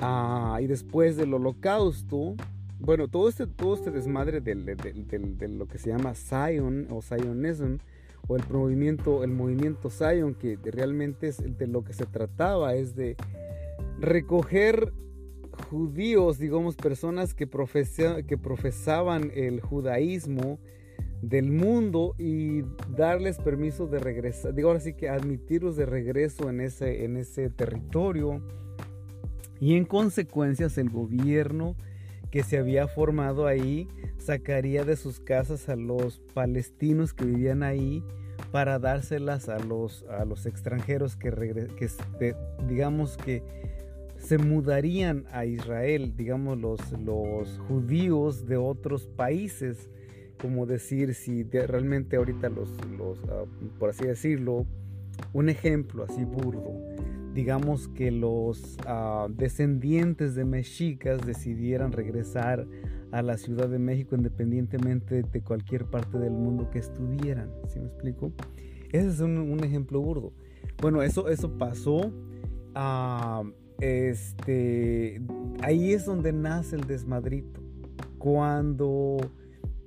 Ah, 0.00 0.58
y 0.62 0.66
después 0.66 1.16
del 1.16 1.34
holocausto, 1.34 2.36
bueno, 2.78 3.08
todo 3.08 3.28
este, 3.28 3.46
todo 3.46 3.74
este 3.74 3.90
desmadre 3.90 4.40
de 4.40 5.48
lo 5.48 5.66
que 5.66 5.78
se 5.78 5.90
llama 5.90 6.14
Zion 6.14 6.86
o 6.90 7.02
Zionism, 7.02 7.78
o 8.28 8.36
el 8.36 8.42
movimiento, 8.50 9.24
el 9.24 9.30
movimiento 9.30 9.90
Zion, 9.90 10.34
que 10.34 10.58
realmente 10.64 11.28
es 11.28 11.58
de 11.58 11.66
lo 11.66 11.82
que 11.82 11.92
se 11.92 12.06
trataba, 12.06 12.74
es 12.74 12.94
de 12.94 13.16
recoger 13.98 14.92
judíos, 15.70 16.38
digamos, 16.38 16.76
personas 16.76 17.34
que, 17.34 17.48
que 17.48 18.38
profesaban 18.38 19.32
el 19.34 19.60
judaísmo 19.60 20.58
del 21.22 21.50
mundo 21.50 22.14
y 22.16 22.62
darles 22.96 23.38
permiso 23.38 23.88
de 23.88 23.98
regresar, 23.98 24.54
digo 24.54 24.68
ahora 24.68 24.78
sí 24.78 24.94
que 24.94 25.08
admitirlos 25.08 25.76
de 25.76 25.84
regreso 25.84 26.48
en 26.48 26.60
ese, 26.60 27.04
en 27.04 27.16
ese 27.16 27.50
territorio 27.50 28.40
y 29.60 29.76
en 29.76 29.84
consecuencias 29.84 30.78
el 30.78 30.90
gobierno 30.90 31.76
que 32.30 32.42
se 32.42 32.58
había 32.58 32.86
formado 32.88 33.46
ahí 33.46 33.88
sacaría 34.18 34.84
de 34.84 34.96
sus 34.96 35.20
casas 35.20 35.68
a 35.68 35.76
los 35.76 36.20
palestinos 36.34 37.14
que 37.14 37.24
vivían 37.24 37.62
ahí 37.62 38.04
para 38.52 38.78
dárselas 38.78 39.48
a 39.48 39.58
los, 39.58 40.04
a 40.10 40.24
los 40.24 40.46
extranjeros 40.46 41.16
que, 41.16 41.32
digamos 42.66 43.16
que 43.16 43.42
se 44.18 44.38
mudarían 44.38 45.24
a 45.32 45.44
Israel, 45.44 46.14
digamos 46.16 46.58
los, 46.58 46.80
los 47.04 47.58
judíos 47.68 48.46
de 48.46 48.56
otros 48.56 49.06
países, 49.06 49.90
como 50.40 50.66
decir 50.66 51.14
si 51.14 51.44
realmente 51.44 52.16
ahorita 52.16 52.48
los, 52.48 52.70
los 52.96 53.18
ah, 53.28 53.44
por 53.78 53.90
así 53.90 54.06
decirlo, 54.06 54.66
un 55.32 55.48
ejemplo 55.48 56.04
así 56.04 56.24
burdo, 56.24 56.72
digamos 57.38 57.86
que 57.86 58.10
los 58.10 58.76
ah, 58.84 59.28
descendientes 59.30 60.34
de 60.34 60.44
mexicas 60.44 61.24
decidieran 61.24 61.92
regresar 61.92 62.66
a 63.12 63.22
la 63.22 63.38
Ciudad 63.38 63.68
de 63.68 63.78
México 63.78 64.16
independientemente 64.16 65.22
de 65.22 65.40
cualquier 65.40 65.84
parte 65.84 66.18
del 66.18 66.32
mundo 66.32 66.68
que 66.68 66.80
estuvieran, 66.80 67.52
¿sí 67.68 67.78
me 67.78 67.86
explico? 67.86 68.32
Ese 68.90 69.06
es 69.06 69.20
un, 69.20 69.56
ejemplo 69.62 70.00
burdo. 70.00 70.32
Bueno, 70.82 71.00
eso, 71.00 71.28
eso 71.28 71.56
pasó. 71.56 72.12
ah, 72.74 73.44
este, 73.80 75.22
ahí 75.62 75.92
es 75.92 76.06
donde 76.06 76.32
nace 76.32 76.74
el 76.74 76.88
desmadrito. 76.88 77.60
Cuando, 78.18 79.18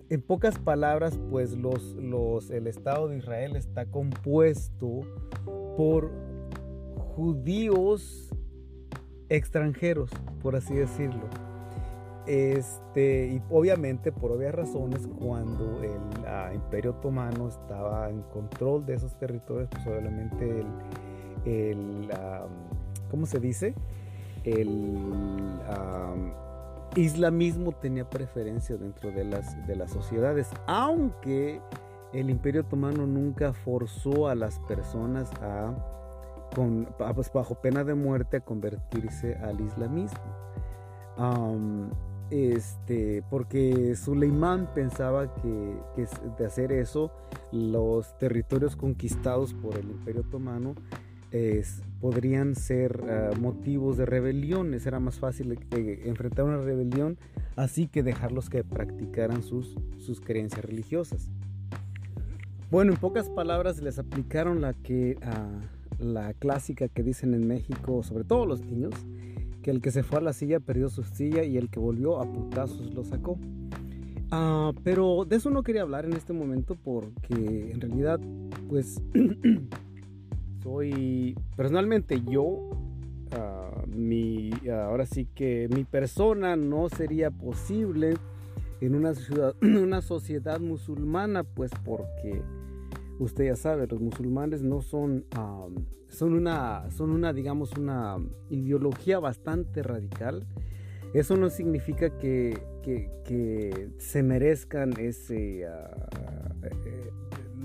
en 0.07 0.21
pocas 0.21 0.57
palabras, 0.57 1.19
pues 1.29 1.57
los, 1.57 1.95
los, 1.95 2.49
el 2.49 2.67
Estado 2.67 3.09
de 3.09 3.17
Israel 3.17 3.57
está 3.57 3.87
compuesto 3.87 5.01
por 5.75 6.31
judíos 7.21 8.34
extranjeros, 9.29 10.10
por 10.41 10.55
así 10.55 10.73
decirlo. 10.73 11.27
Este, 12.25 13.27
y 13.27 13.41
obviamente 13.51 14.12
por 14.12 14.31
obvias 14.31 14.55
razones, 14.55 15.07
cuando 15.19 15.84
el 15.84 16.25
ah, 16.25 16.49
Imperio 16.51 16.91
Otomano 16.91 17.47
estaba 17.47 18.10
en 18.10 18.23
control 18.23 18.88
de 18.88 18.95
esos 18.95 19.15
territorios, 19.19 19.69
pues 19.69 19.86
el, 19.86 20.65
el 21.45 22.10
¿cómo 23.12 23.27
se 23.27 23.39
dice? 23.39 23.75
El 24.43 25.60
islamismo 26.95 27.71
tenía 27.71 28.10
preferencia 28.10 28.77
dentro 28.77 29.12
de 29.12 29.25
las, 29.25 29.67
de 29.67 29.75
las 29.75 29.91
sociedades, 29.91 30.49
aunque 30.65 31.62
el 32.13 32.31
Imperio 32.31 32.62
Otomano 32.62 33.05
nunca 33.05 33.53
forzó 33.53 34.27
a 34.27 34.34
las 34.34 34.57
personas 34.62 35.29
a, 35.41 36.00
con, 36.55 36.87
pues, 37.15 37.31
bajo 37.33 37.55
pena 37.55 37.83
de 37.83 37.95
muerte, 37.95 38.37
a 38.37 38.39
convertirse 38.41 39.35
al 39.35 39.59
islamismo. 39.61 40.19
este, 42.29 43.23
porque 43.29 43.95
Suleimán 43.95 44.73
pensaba 44.73 45.33
que, 45.35 45.75
de 46.37 46.45
hacer 46.45 46.71
eso, 46.71 47.11
los 47.51 48.17
territorios 48.17 48.75
conquistados 48.75 49.53
por 49.53 49.77
el 49.77 49.89
Imperio 49.89 50.21
Otomano 50.21 50.75
podrían 52.01 52.55
ser 52.55 53.03
ah, 53.09 53.29
motivos 53.39 53.97
de 53.97 54.05
rebeliones. 54.05 54.85
Era 54.85 54.99
más 54.99 55.19
fácil 55.19 55.57
eh, 55.71 56.01
enfrentar 56.05 56.45
una 56.45 56.57
rebelión 56.57 57.17
así 57.55 57.87
que 57.87 58.03
dejarlos 58.03 58.49
que 58.49 58.63
practicaran 58.63 59.43
sus, 59.43 59.75
sus 59.97 60.19
creencias 60.19 60.65
religiosas. 60.65 61.29
Bueno, 62.69 62.93
en 62.93 62.99
pocas 62.99 63.29
palabras 63.29 63.81
les 63.81 63.99
aplicaron 63.99 64.61
la 64.61 64.73
que 64.73 65.17
ah, 65.23 65.61
la 66.01 66.33
clásica 66.33 66.87
que 66.87 67.03
dicen 67.03 67.33
en 67.33 67.47
México, 67.47 68.03
sobre 68.03 68.23
todo 68.23 68.45
los 68.45 68.61
niños, 68.61 68.93
que 69.61 69.71
el 69.71 69.81
que 69.81 69.91
se 69.91 70.03
fue 70.03 70.19
a 70.19 70.21
la 70.21 70.33
silla 70.33 70.59
perdió 70.59 70.89
su 70.89 71.03
silla 71.03 71.43
y 71.43 71.57
el 71.57 71.69
que 71.69 71.79
volvió 71.79 72.19
a 72.19 72.31
putazos 72.31 72.93
lo 72.93 73.03
sacó. 73.03 73.37
Ah, 74.31 74.71
pero 74.83 75.25
de 75.25 75.35
eso 75.35 75.49
no 75.49 75.61
quería 75.61 75.81
hablar 75.81 76.05
en 76.05 76.13
este 76.13 76.33
momento 76.33 76.75
porque 76.75 77.71
en 77.71 77.81
realidad, 77.81 78.19
pues 78.69 79.01
soy 80.63 81.35
personalmente 81.55 82.21
yo, 82.21 82.69
ah, 83.31 83.83
mi, 83.93 84.51
ahora 84.69 85.05
sí 85.05 85.27
que 85.35 85.67
mi 85.75 85.83
persona 85.83 86.55
no 86.55 86.87
sería 86.89 87.29
posible 87.29 88.15
en 88.79 88.95
una, 88.95 90.01
sociedad 90.01 90.59
musulmana, 90.59 91.43
pues 91.43 91.71
porque 91.83 92.41
usted 93.21 93.45
ya 93.45 93.55
sabe, 93.55 93.88
los 93.88 94.01
musulmanes 94.01 94.63
no 94.63 94.81
son, 94.81 95.25
son, 96.10 96.34
una, 96.34 96.89
son 96.91 97.12
una, 97.12 97.34
digamos, 97.34 97.71
una 97.77 98.17
ideología 98.49 99.19
bastante 99.19 99.84
radical. 99.84 100.47
Eso 101.13 101.38
no 101.38 101.49
significa 101.49 102.17
que, 102.17 102.57
que, 102.84 103.89
se 103.97 104.23
merezcan 104.23 104.93
ese, 104.99 105.67
ah, 105.67 106.07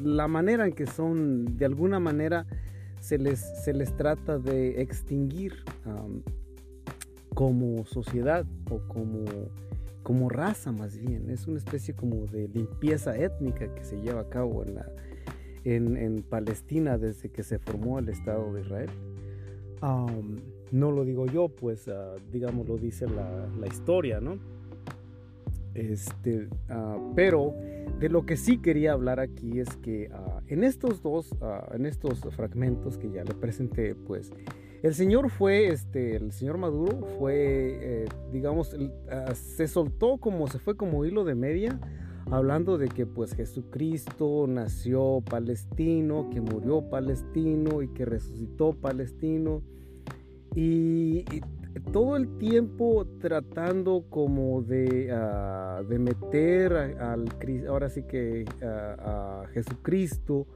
la 0.02 0.28
manera 0.28 0.66
en 0.66 0.72
que 0.72 0.86
son, 0.86 1.56
de 1.56 1.64
alguna 1.64 2.00
manera, 2.00 2.46
se 3.00 3.18
les, 3.18 3.40
se 3.64 3.72
les 3.72 3.96
trata 3.96 4.38
de 4.38 4.82
extinguir 4.82 5.54
como 7.34 7.84
sociedad 7.86 8.44
o 8.70 8.80
como, 8.88 9.24
como 10.02 10.28
raza 10.28 10.70
más 10.72 10.98
bien. 10.98 11.30
Es 11.30 11.46
una 11.46 11.58
especie 11.58 11.94
como 11.94 12.26
de 12.26 12.48
limpieza 12.48 13.16
étnica 13.16 13.72
que 13.74 13.84
se 13.84 14.00
lleva 14.00 14.22
a 14.22 14.28
cabo 14.28 14.62
en, 14.64 14.74
la, 14.74 14.90
en, 15.74 16.22
Palestina 16.28 16.98
desde 16.98 17.28
que 17.30 17.42
se 17.42 17.58
formó 17.58 17.98
el 17.98 18.08
Estado 18.08 18.52
de 18.52 18.60
Israel. 18.62 18.90
no 20.72 20.90
lo 20.90 21.04
digo 21.04 21.26
yo, 21.26 21.48
pues 21.48 21.88
uh, 21.88 22.20
digamos 22.32 22.68
lo 22.68 22.76
dice 22.76 23.06
la, 23.06 23.48
la 23.58 23.66
historia, 23.66 24.20
¿no? 24.20 24.38
Este, 25.76 26.48
ah, 26.70 26.96
pero 27.14 27.54
de 28.00 28.08
lo 28.08 28.24
que 28.24 28.38
sí 28.38 28.58
quería 28.58 28.92
hablar 28.92 29.20
aquí 29.20 29.60
es 29.60 29.76
que 29.76 30.08
ah, 30.10 30.40
en 30.46 30.64
estos 30.64 31.02
dos, 31.02 31.34
ah, 31.42 31.68
en 31.74 31.84
estos 31.84 32.20
fragmentos 32.34 32.96
que 32.96 33.10
ya 33.10 33.24
le 33.24 33.34
presenté, 33.34 33.94
pues 33.94 34.32
el 34.82 34.94
señor 34.94 35.28
fue, 35.28 35.68
este, 35.68 36.16
el 36.16 36.32
señor 36.32 36.56
Maduro 36.56 37.06
fue, 37.18 37.78
eh, 37.80 38.04
digamos, 38.32 38.74
se 39.34 39.68
soltó 39.68 40.16
como, 40.16 40.48
se 40.48 40.58
fue 40.58 40.76
como 40.76 41.04
hilo 41.04 41.24
de 41.24 41.34
media, 41.34 41.78
hablando 42.30 42.78
de 42.78 42.88
que 42.88 43.06
pues 43.06 43.34
Jesucristo 43.34 44.46
nació 44.48 45.22
palestino, 45.28 46.28
que 46.30 46.40
murió 46.40 46.88
palestino 46.88 47.82
y 47.82 47.88
que 47.88 48.04
resucitó 48.04 48.72
palestino. 48.72 49.62
Y, 50.54 51.24
todo 51.92 52.16
el 52.16 52.38
tiempo 52.38 53.06
tratando 53.20 54.06
como 54.08 54.62
de, 54.62 55.10
ah, 55.12 55.82
de 55.86 55.98
meter 55.98 56.72
al 56.72 57.28
ahora 57.68 57.90
sí 57.90 58.02
que 58.04 58.46
a 58.62 59.42
Jesucristo 59.52 60.46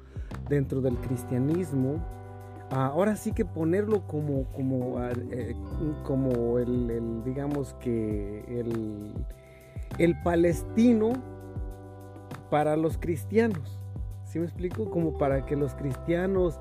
dentro 0.49 0.81
del 0.81 0.97
cristianismo 0.97 2.03
ahora 2.71 3.17
sí 3.17 3.33
que 3.33 3.45
ponerlo 3.45 4.07
como 4.07 4.45
como 4.53 4.99
eh, 5.03 5.55
como 6.05 6.59
el, 6.59 7.23
digamos 7.25 7.75
que 7.75 8.45
el, 8.49 9.13
el 9.99 10.23
palestino 10.23 11.13
para 12.51 12.77
los 12.77 12.99
cristianos 12.99 13.81
¿sí 14.31 14.39
me 14.39 14.45
explico? 14.45 14.89
como 14.91 15.19
para 15.19 15.45
que 15.45 15.57
los 15.57 15.75
cristianos 15.75 16.61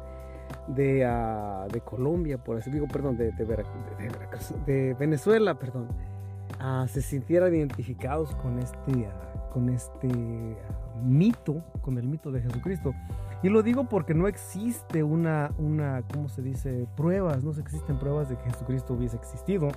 de, 0.67 1.06
uh, 1.06 1.71
de 1.71 1.82
Colombia, 1.82 2.38
por 2.43 2.58
así 2.58 2.71
digo, 2.71 2.88
perdón, 2.88 3.17
de, 3.17 3.32
de, 3.32 3.45
de 4.65 4.93
Venezuela, 4.95 5.58
perdón, 5.60 5.88
uh, 6.60 6.88
se 6.88 7.02
sintieran 7.02 7.54
identificados 7.54 8.34
con 8.36 8.58
este, 8.58 8.91
uh, 8.91 9.49
con 9.52 9.69
este 9.69 10.10
mito, 11.04 11.63
con 11.82 11.97
el 11.99 12.08
mito 12.08 12.32
de 12.32 12.41
Jesucristo. 12.41 12.93
Y 13.43 13.49
lo 13.49 13.62
digo 13.62 13.88
porque 13.88 14.15
no 14.15 14.28
existe 14.28 15.04
una, 15.04 15.52
una, 15.60 16.02
¿cómo 16.12 16.28
se 16.28 16.41
dice? 16.41 16.88
Pruebas, 16.97 17.43
no 17.43 17.52
existen 17.52 17.99
pruebas 17.99 18.30
de 18.30 18.36
que 18.38 18.49
Jesucristo 18.49 18.95
hubiese 18.95 19.15
existido. 19.15 19.69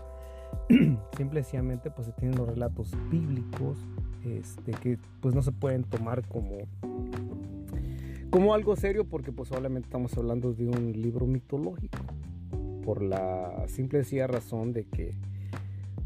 Simplemente 1.16 1.90
pues 1.90 2.06
se 2.06 2.12
tienen 2.12 2.36
los 2.36 2.48
relatos 2.48 2.90
bíblicos 3.10 3.78
este, 4.24 4.72
que 4.72 4.98
pues 5.20 5.34
no 5.34 5.42
se 5.42 5.52
pueden 5.52 5.84
tomar 5.84 6.26
como 6.28 6.58
como 8.30 8.54
algo 8.54 8.76
serio 8.76 9.04
porque 9.04 9.30
pues 9.30 9.50
solamente 9.50 9.88
estamos 9.88 10.16
hablando 10.16 10.54
de 10.54 10.66
un 10.66 10.92
libro 10.92 11.26
mitológico 11.26 11.98
por 12.82 13.02
la 13.02 13.64
simple 13.68 13.98
y 13.98 14.02
sencilla 14.02 14.26
razón 14.26 14.72
de 14.72 14.84
que 14.84 15.14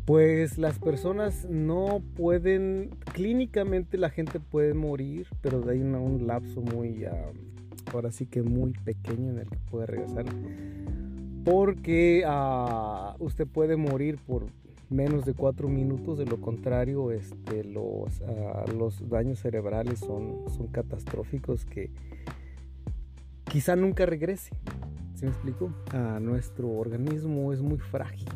pues 0.05 0.59
las 0.59 0.79
personas 0.79 1.47
no 1.49 2.03
pueden 2.17 2.91
clínicamente 3.13 3.97
la 3.97 4.11
gente 4.11 4.41
puede 4.41 4.75
morir 4.75 5.29
pero 5.41 5.61
de 5.61 5.75
ahí 5.75 5.81
un 5.81 6.27
lapso 6.27 6.61
muy 6.61 7.05
ahora 7.93 8.11
sí 8.11 8.27
que 8.27 8.43
muy 8.43 8.73
pequeño 8.73 9.31
en 9.31 9.39
el 9.39 9.49
que 9.49 9.59
puede 9.71 9.87
regresar 9.87 10.25
porque 11.47 12.25
uh, 12.27 13.25
usted 13.25 13.47
puede 13.47 13.77
morir 13.77 14.19
por 14.19 14.47
menos 14.91 15.25
de 15.25 15.33
cuatro 15.33 15.69
minutos, 15.69 16.19
de 16.19 16.27
lo 16.27 16.41
contrario, 16.41 17.13
este, 17.13 17.63
los, 17.63 18.21
ah, 18.23 18.65
los 18.77 19.09
daños 19.09 19.39
cerebrales 19.39 20.01
son, 20.01 20.45
catastróficos 20.73 21.65
que 21.65 21.91
quizá 23.45 23.77
nunca 23.77 24.07
regrese. 24.07 24.51
¿Se 25.15 25.25
me 25.25 25.31
explico? 25.31 25.73
A 25.93 26.19
nuestro 26.19 26.69
organismo 26.69 27.53
es 27.53 27.63
muy 27.63 27.79
frágil. 27.79 28.29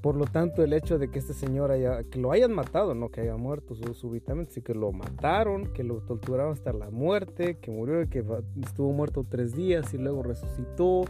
Por 0.00 0.16
lo 0.16 0.24
tanto, 0.24 0.62
el 0.62 0.72
hecho 0.74 0.98
de 0.98 1.10
que 1.10 1.18
este 1.18 1.34
señor 1.34 1.72
que 2.08 2.20
lo 2.20 2.30
hayan 2.30 2.52
matado, 2.52 2.94
no 2.94 3.10
que 3.10 3.22
haya 3.22 3.36
muerto 3.36 3.74
súbitamente, 3.94 4.52
sí 4.52 4.62
que 4.62 4.74
lo 4.74 4.92
mataron, 4.92 5.72
que 5.72 5.82
lo 5.82 5.98
torturaron 6.02 6.52
hasta 6.52 6.72
la 6.72 6.90
muerte, 6.90 7.58
que 7.58 7.72
murió, 7.72 8.08
que 8.08 8.24
estuvo 8.64 8.92
muerto 8.92 9.26
tres 9.28 9.54
días 9.54 9.92
y 9.92 9.98
luego 9.98 10.22
resucitó 10.22 11.04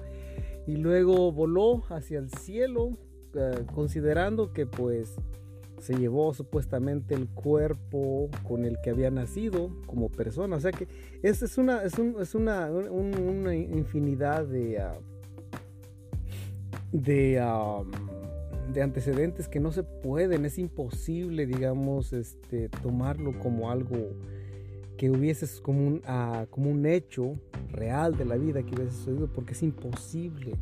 y 0.67 0.77
luego 0.77 1.33
voló 1.33 1.85
hacia 1.89 2.19
el 2.19 2.31
cielo 2.31 2.97
eh, 3.35 3.65
considerando 3.75 4.53
que 4.53 4.67
pues 4.67 5.17
se 5.83 5.97
llevó 5.97 6.33
supuestamente 6.33 7.15
el 7.15 7.29
cuerpo 7.29 8.31
con 8.45 8.65
el 8.65 8.79
que 8.83 8.91
había 8.91 9.11
nacido 9.11 9.71
como 9.87 10.11
persona. 10.11 10.57
O 10.57 10.61
sea 10.61 10.71
que 10.71 10.87
es, 11.23 11.43
es 11.43 11.59
una, 11.59 11.83
es, 11.83 11.99
es 11.99 12.35
una, 12.35 12.71
una, 12.71 13.55
infinidad 13.55 14.47
de, 14.47 14.79
ah, 14.81 14.95
de, 16.93 17.43
de, 18.73 18.83
antecedentes 18.83 19.49
que 19.49 19.59
no 19.59 19.73
se 19.73 19.83
pueden, 19.83 20.45
es 20.45 20.59
imposible, 20.59 21.47
digamos, 21.47 22.13
este, 22.13 22.69
tomarlo 22.69 23.37
como 23.41 23.71
algo 23.71 23.97
que 25.03 25.11
hubiese 25.11 25.49
como 25.63 25.85
un, 25.85 25.95
uh, 26.09 26.47
como 26.49 26.71
un 26.71 26.87
hecho 26.87 27.35
real 27.73 28.17
de 28.17 28.25
la 28.25 28.37
vida 28.37 28.63
que 28.63 28.73
hubiese 28.77 28.93
sucedido, 28.99 29.27
porque 29.27 29.53
es 29.53 29.61
imposible. 29.65 30.53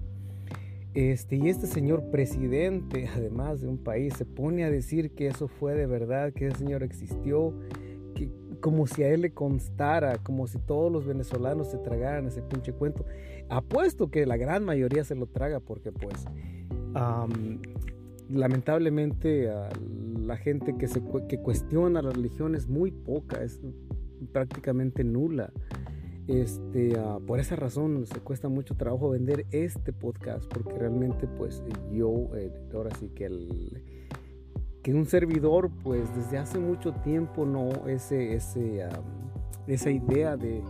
Este, 0.94 1.37
y 1.37 1.50
este 1.50 1.66
señor 1.66 2.11
presidente, 2.11 3.07
además 3.14 3.61
de 3.61 3.68
un 3.68 3.76
país, 3.76 4.14
se 4.16 4.24
pone 4.24 4.64
a 4.64 4.70
decir 4.70 5.11
que 5.11 5.26
eso 5.26 5.46
fue 5.46 5.74
de 5.74 5.85
verdad, 5.85 6.33
que 6.33 6.46
ese 6.46 6.57
señor 6.57 6.83
existió, 6.83 7.53
que, 8.14 8.31
como 8.62 8.87
si 8.87 9.03
a 9.03 9.11
él 9.11 9.20
le 9.20 9.35
constara, 9.35 10.16
como 10.22 10.46
si 10.46 10.57
todos 10.57 10.90
los 10.90 11.05
venezolanos 11.05 11.70
se 11.70 11.76
tragaran 11.76 12.26
ese 12.26 12.40
pinche 12.40 12.72
cuento. 12.72 13.05
Apuesto 13.50 14.11
que 14.11 14.24
la 14.24 14.38
gran 14.38 14.64
mayoría 14.64 15.05
se 15.05 15.16
lo 15.16 15.26
traga 15.26 15.61
porque 15.61 15.92
pues 15.92 16.24
lamentablemente 18.31 19.53
la 20.18 20.38
gente 20.38 20.79
que, 20.79 20.88
se, 20.88 21.03
que 21.29 21.37
cuestiona 21.42 22.00
la 22.00 22.11
religión 22.11 22.55
es 22.55 22.68
muy 22.68 22.90
poca, 22.90 23.42
es 23.44 23.61
prácticamente 24.33 25.05
nula. 25.05 25.53
Este, 26.29 26.97
ah, 26.99 27.19
por 27.27 27.41
esa 27.41 27.57
razón 27.57 28.07
se 28.07 28.21
cuesta 28.21 28.49
mucho 28.49 28.77
trabajo 28.77 29.11
vender 29.11 29.47
este 29.51 29.93
podcast 29.93 30.45
porque 30.53 30.79
realmente 30.79 31.27
pues 31.27 31.63
yo, 31.91 32.29
eh, 32.37 32.53
ahora 32.73 32.91
sí 33.01 33.09
que 33.09 33.27
el 33.27 33.83
que 34.83 34.95
un 34.95 35.07
servidor 35.07 35.71
pues 35.83 36.15
desde 36.15 36.39
hace 36.39 36.59
mucho 36.59 36.93
tiempo 36.95 37.45
no 37.45 37.69
ese, 37.89 38.35
ese 38.35 38.87
esa 39.67 39.91
idea 39.91 40.37
de 40.37 40.63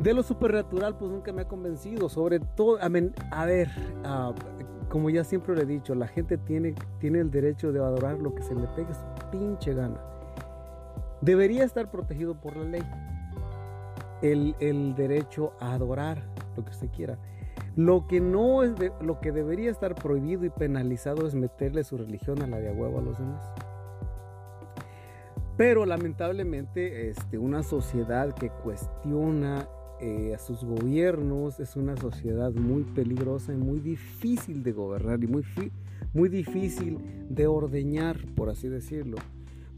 de 0.00 0.14
lo 0.14 0.22
supernatural 0.22 0.96
pues 0.96 1.10
nunca 1.10 1.32
me 1.32 1.42
ha 1.42 1.48
convencido. 1.48 2.08
Sobre 2.08 2.40
todo 2.40 2.78
a, 2.80 3.44
ver 3.44 3.70
ah, 4.04 4.34
como 4.88 5.10
ya 5.10 5.24
siempre 5.24 5.54
le 5.54 5.62
he 5.62 5.66
dicho 5.66 5.94
la 5.94 6.08
gente 6.08 6.38
tiene, 6.38 6.74
tiene 6.98 7.20
el 7.20 7.30
derecho 7.30 7.72
de 7.72 7.80
adorar 7.80 8.18
lo 8.18 8.34
que 8.34 8.42
se 8.42 8.54
le 8.54 8.66
pegue 8.68 8.92
su 8.94 9.30
pinche 9.30 9.74
gana 9.74 10.15
debería 11.26 11.64
estar 11.64 11.90
protegido 11.90 12.40
por 12.40 12.56
la 12.56 12.64
ley 12.64 12.82
el, 14.22 14.94
derecho 14.94 15.52
a 15.60 15.74
adorar 15.74 16.22
lo 16.56 16.64
que 16.64 16.70
usted 16.70 16.88
quiera. 16.88 17.18
Lo 17.74 18.06
que 18.06 18.20
no 18.20 18.62
es 18.62 18.72
lo 19.00 19.20
que 19.20 19.32
debería 19.32 19.70
estar 19.70 19.94
prohibido 19.94 20.44
y 20.44 20.50
penalizado 20.50 21.26
es 21.26 21.34
meterle 21.34 21.84
su 21.84 21.98
religión 21.98 22.40
a 22.42 22.46
la 22.46 22.58
de 22.58 22.68
a 22.68 22.72
a 22.72 23.02
los 23.02 23.18
demás. 23.18 23.44
Pero 25.56 25.84
lamentablemente 25.84 27.10
este, 27.10 27.38
una 27.38 27.62
sociedad 27.62 28.32
que 28.32 28.50
cuestiona 28.50 29.68
eh, 30.00 30.34
a 30.34 30.38
sus 30.38 30.64
gobiernos 30.64 31.58
es 31.58 31.76
una 31.76 31.96
sociedad 31.96 32.52
muy 32.52 32.84
peligrosa 32.84 33.52
y 33.52 33.56
muy 33.56 33.80
difícil 33.80 34.62
de 34.62 34.72
gobernar 34.72 35.22
y 35.24 35.26
muy, 35.26 35.44
muy 36.12 36.28
difícil 36.28 37.26
de 37.28 37.46
ordeñar, 37.46 38.18
por 38.36 38.48
así 38.48 38.68
decirlo 38.68 39.16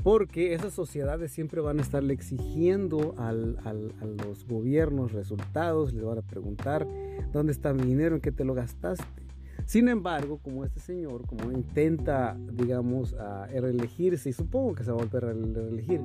porque 0.02 0.54
esas 0.54 0.72
sociedades 0.72 1.32
siempre 1.32 1.60
van 1.60 1.78
a 1.78 1.82
estarle 1.82 2.14
exigiendo 2.14 3.14
a 3.18 3.32
los 3.32 4.46
gobiernos 4.46 5.12
resultados, 5.12 5.92
les 5.92 6.04
van 6.04 6.18
a 6.18 6.22
preguntar 6.22 6.86
dónde 7.32 7.52
está 7.52 7.72
mi 7.72 7.82
dinero, 7.82 8.14
en 8.14 8.20
qué 8.20 8.32
te 8.32 8.44
lo 8.44 8.54
gastaste. 8.54 9.28
Sin 9.66 9.88
embargo, 9.88 10.38
como 10.38 10.64
este 10.64 10.80
señor, 10.80 11.26
como 11.26 11.52
intenta, 11.52 12.38
digamos, 12.52 13.12
a 13.14 13.46
reelegirse, 13.48 14.30
y 14.30 14.32
supongo 14.32 14.74
que 14.74 14.84
se 14.84 14.90
va 14.90 14.96
a 14.96 15.04
volver 15.04 15.24
a 15.26 15.32
reelegir, 15.34 16.00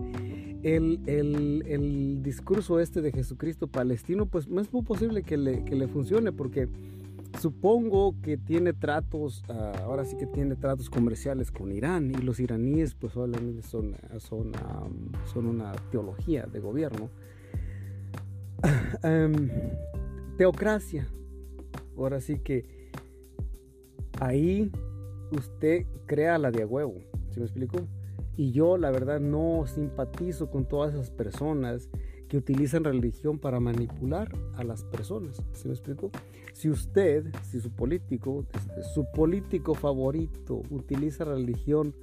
el, 0.63 0.99
el, 1.05 2.21
discurso 2.23 2.79
este 2.79 3.01
de 3.01 3.11
Jesucristo 3.11 3.67
palestino, 3.67 4.25
pues 4.25 4.49
no 4.49 4.59
es 4.59 4.73
muy 4.73 4.81
posible 4.81 5.23
que 5.23 5.37
le, 5.37 5.63
que 5.63 5.75
le 5.75 5.87
funcione, 5.87 6.33
porque 6.33 6.67
Supongo 7.39 8.15
que 8.21 8.37
tiene 8.37 8.73
tratos, 8.73 9.43
ah, 9.49 9.73
ahora 9.83 10.05
sí 10.05 10.15
que 10.17 10.27
tiene 10.27 10.55
tratos 10.55 10.89
comerciales 10.89 11.51
con 11.51 11.71
Irán 11.71 12.11
y 12.11 12.21
los 12.21 12.39
iraníes 12.39 12.93
pues 12.95 13.17
obviamente 13.17 13.61
son, 13.63 13.95
son, 14.19 14.51
son 15.33 15.47
una 15.47 15.73
teología 15.91 16.45
de 16.45 16.59
gobierno. 16.59 17.09
Em, 19.03 19.49
teocracia. 20.37 21.07
Ahora 21.97 22.21
sí 22.21 22.39
que 22.39 22.65
ahí 24.19 24.71
usted 25.31 25.85
crea 26.05 26.37
la 26.37 26.51
de 26.51 26.65
huevo, 26.65 26.95
¿se 27.29 27.39
me 27.39 27.45
explico? 27.45 27.87
Y 28.35 28.51
yo 28.51 28.77
la 28.77 28.89
verdad 28.89 29.19
no 29.19 29.65
simpatizo 29.67 30.49
con 30.49 30.65
todas 30.65 30.93
esas 30.93 31.11
personas 31.11 31.89
que 32.27 32.37
utilizan 32.37 32.83
religión 32.83 33.37
para 33.37 33.59
manipular 33.59 34.33
a 34.55 34.63
las 34.63 34.83
personas. 34.85 35.41
¿Se 35.53 35.67
me 35.67 35.73
explico? 35.75 36.09
Si 36.53 36.69
usted, 36.69 37.25
si 37.43 37.59
su 37.59 37.71
político, 37.71 38.45
su 38.93 39.05
político 39.11 39.73
favorito 39.73 40.61
utiliza 40.69 41.25
religión 41.25 41.93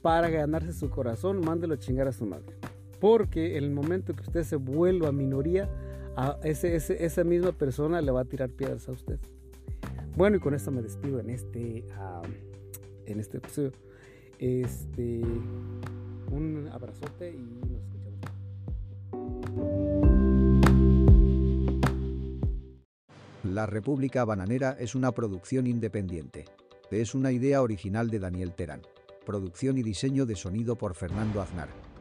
para 0.00 0.30
ganarse 0.30 0.72
su 0.72 0.90
corazón, 0.90 1.40
mándelo 1.40 1.74
a 1.74 1.78
chingar 1.78 2.08
a 2.08 2.12
su 2.12 2.24
madre. 2.24 2.56
Porque 3.00 3.56
en 3.56 3.64
el 3.64 3.70
momento 3.70 4.14
que 4.14 4.22
usted 4.22 4.44
se 4.44 4.56
vuelva 4.56 5.12
minoría, 5.12 5.68
a 6.16 6.38
ese, 6.44 6.76
esa 6.76 7.24
misma 7.24 7.52
persona 7.52 8.00
le 8.00 8.10
va 8.12 8.20
a 8.20 8.24
tirar 8.24 8.50
piedras 8.50 8.88
a 8.88 8.92
usted. 8.92 9.18
Bueno, 10.16 10.36
y 10.36 10.40
con 10.40 10.54
esto 10.54 10.70
me 10.70 10.82
despido 10.82 11.20
en 11.20 11.30
este, 11.30 11.84
en 13.06 13.20
este 13.20 13.38
episodio. 13.38 13.72
Este, 14.38 15.22
un 16.30 16.68
abrazote 16.70 17.30
y 17.30 17.71
La 23.44 23.66
República 23.66 24.24
Bananera 24.24 24.76
es 24.78 24.94
una 24.94 25.10
producción 25.10 25.66
independiente. 25.66 26.44
es 26.92 27.12
una 27.12 27.32
idea 27.32 27.60
original 27.60 28.08
de 28.08 28.20
Daniel 28.20 28.54
Terán. 28.54 28.82
Producción 29.26 29.78
y 29.78 29.82
diseño 29.82 30.26
de 30.26 30.36
sonido 30.36 30.76
por 30.76 30.94
Fernando 30.94 31.42
Aznar. 31.42 31.91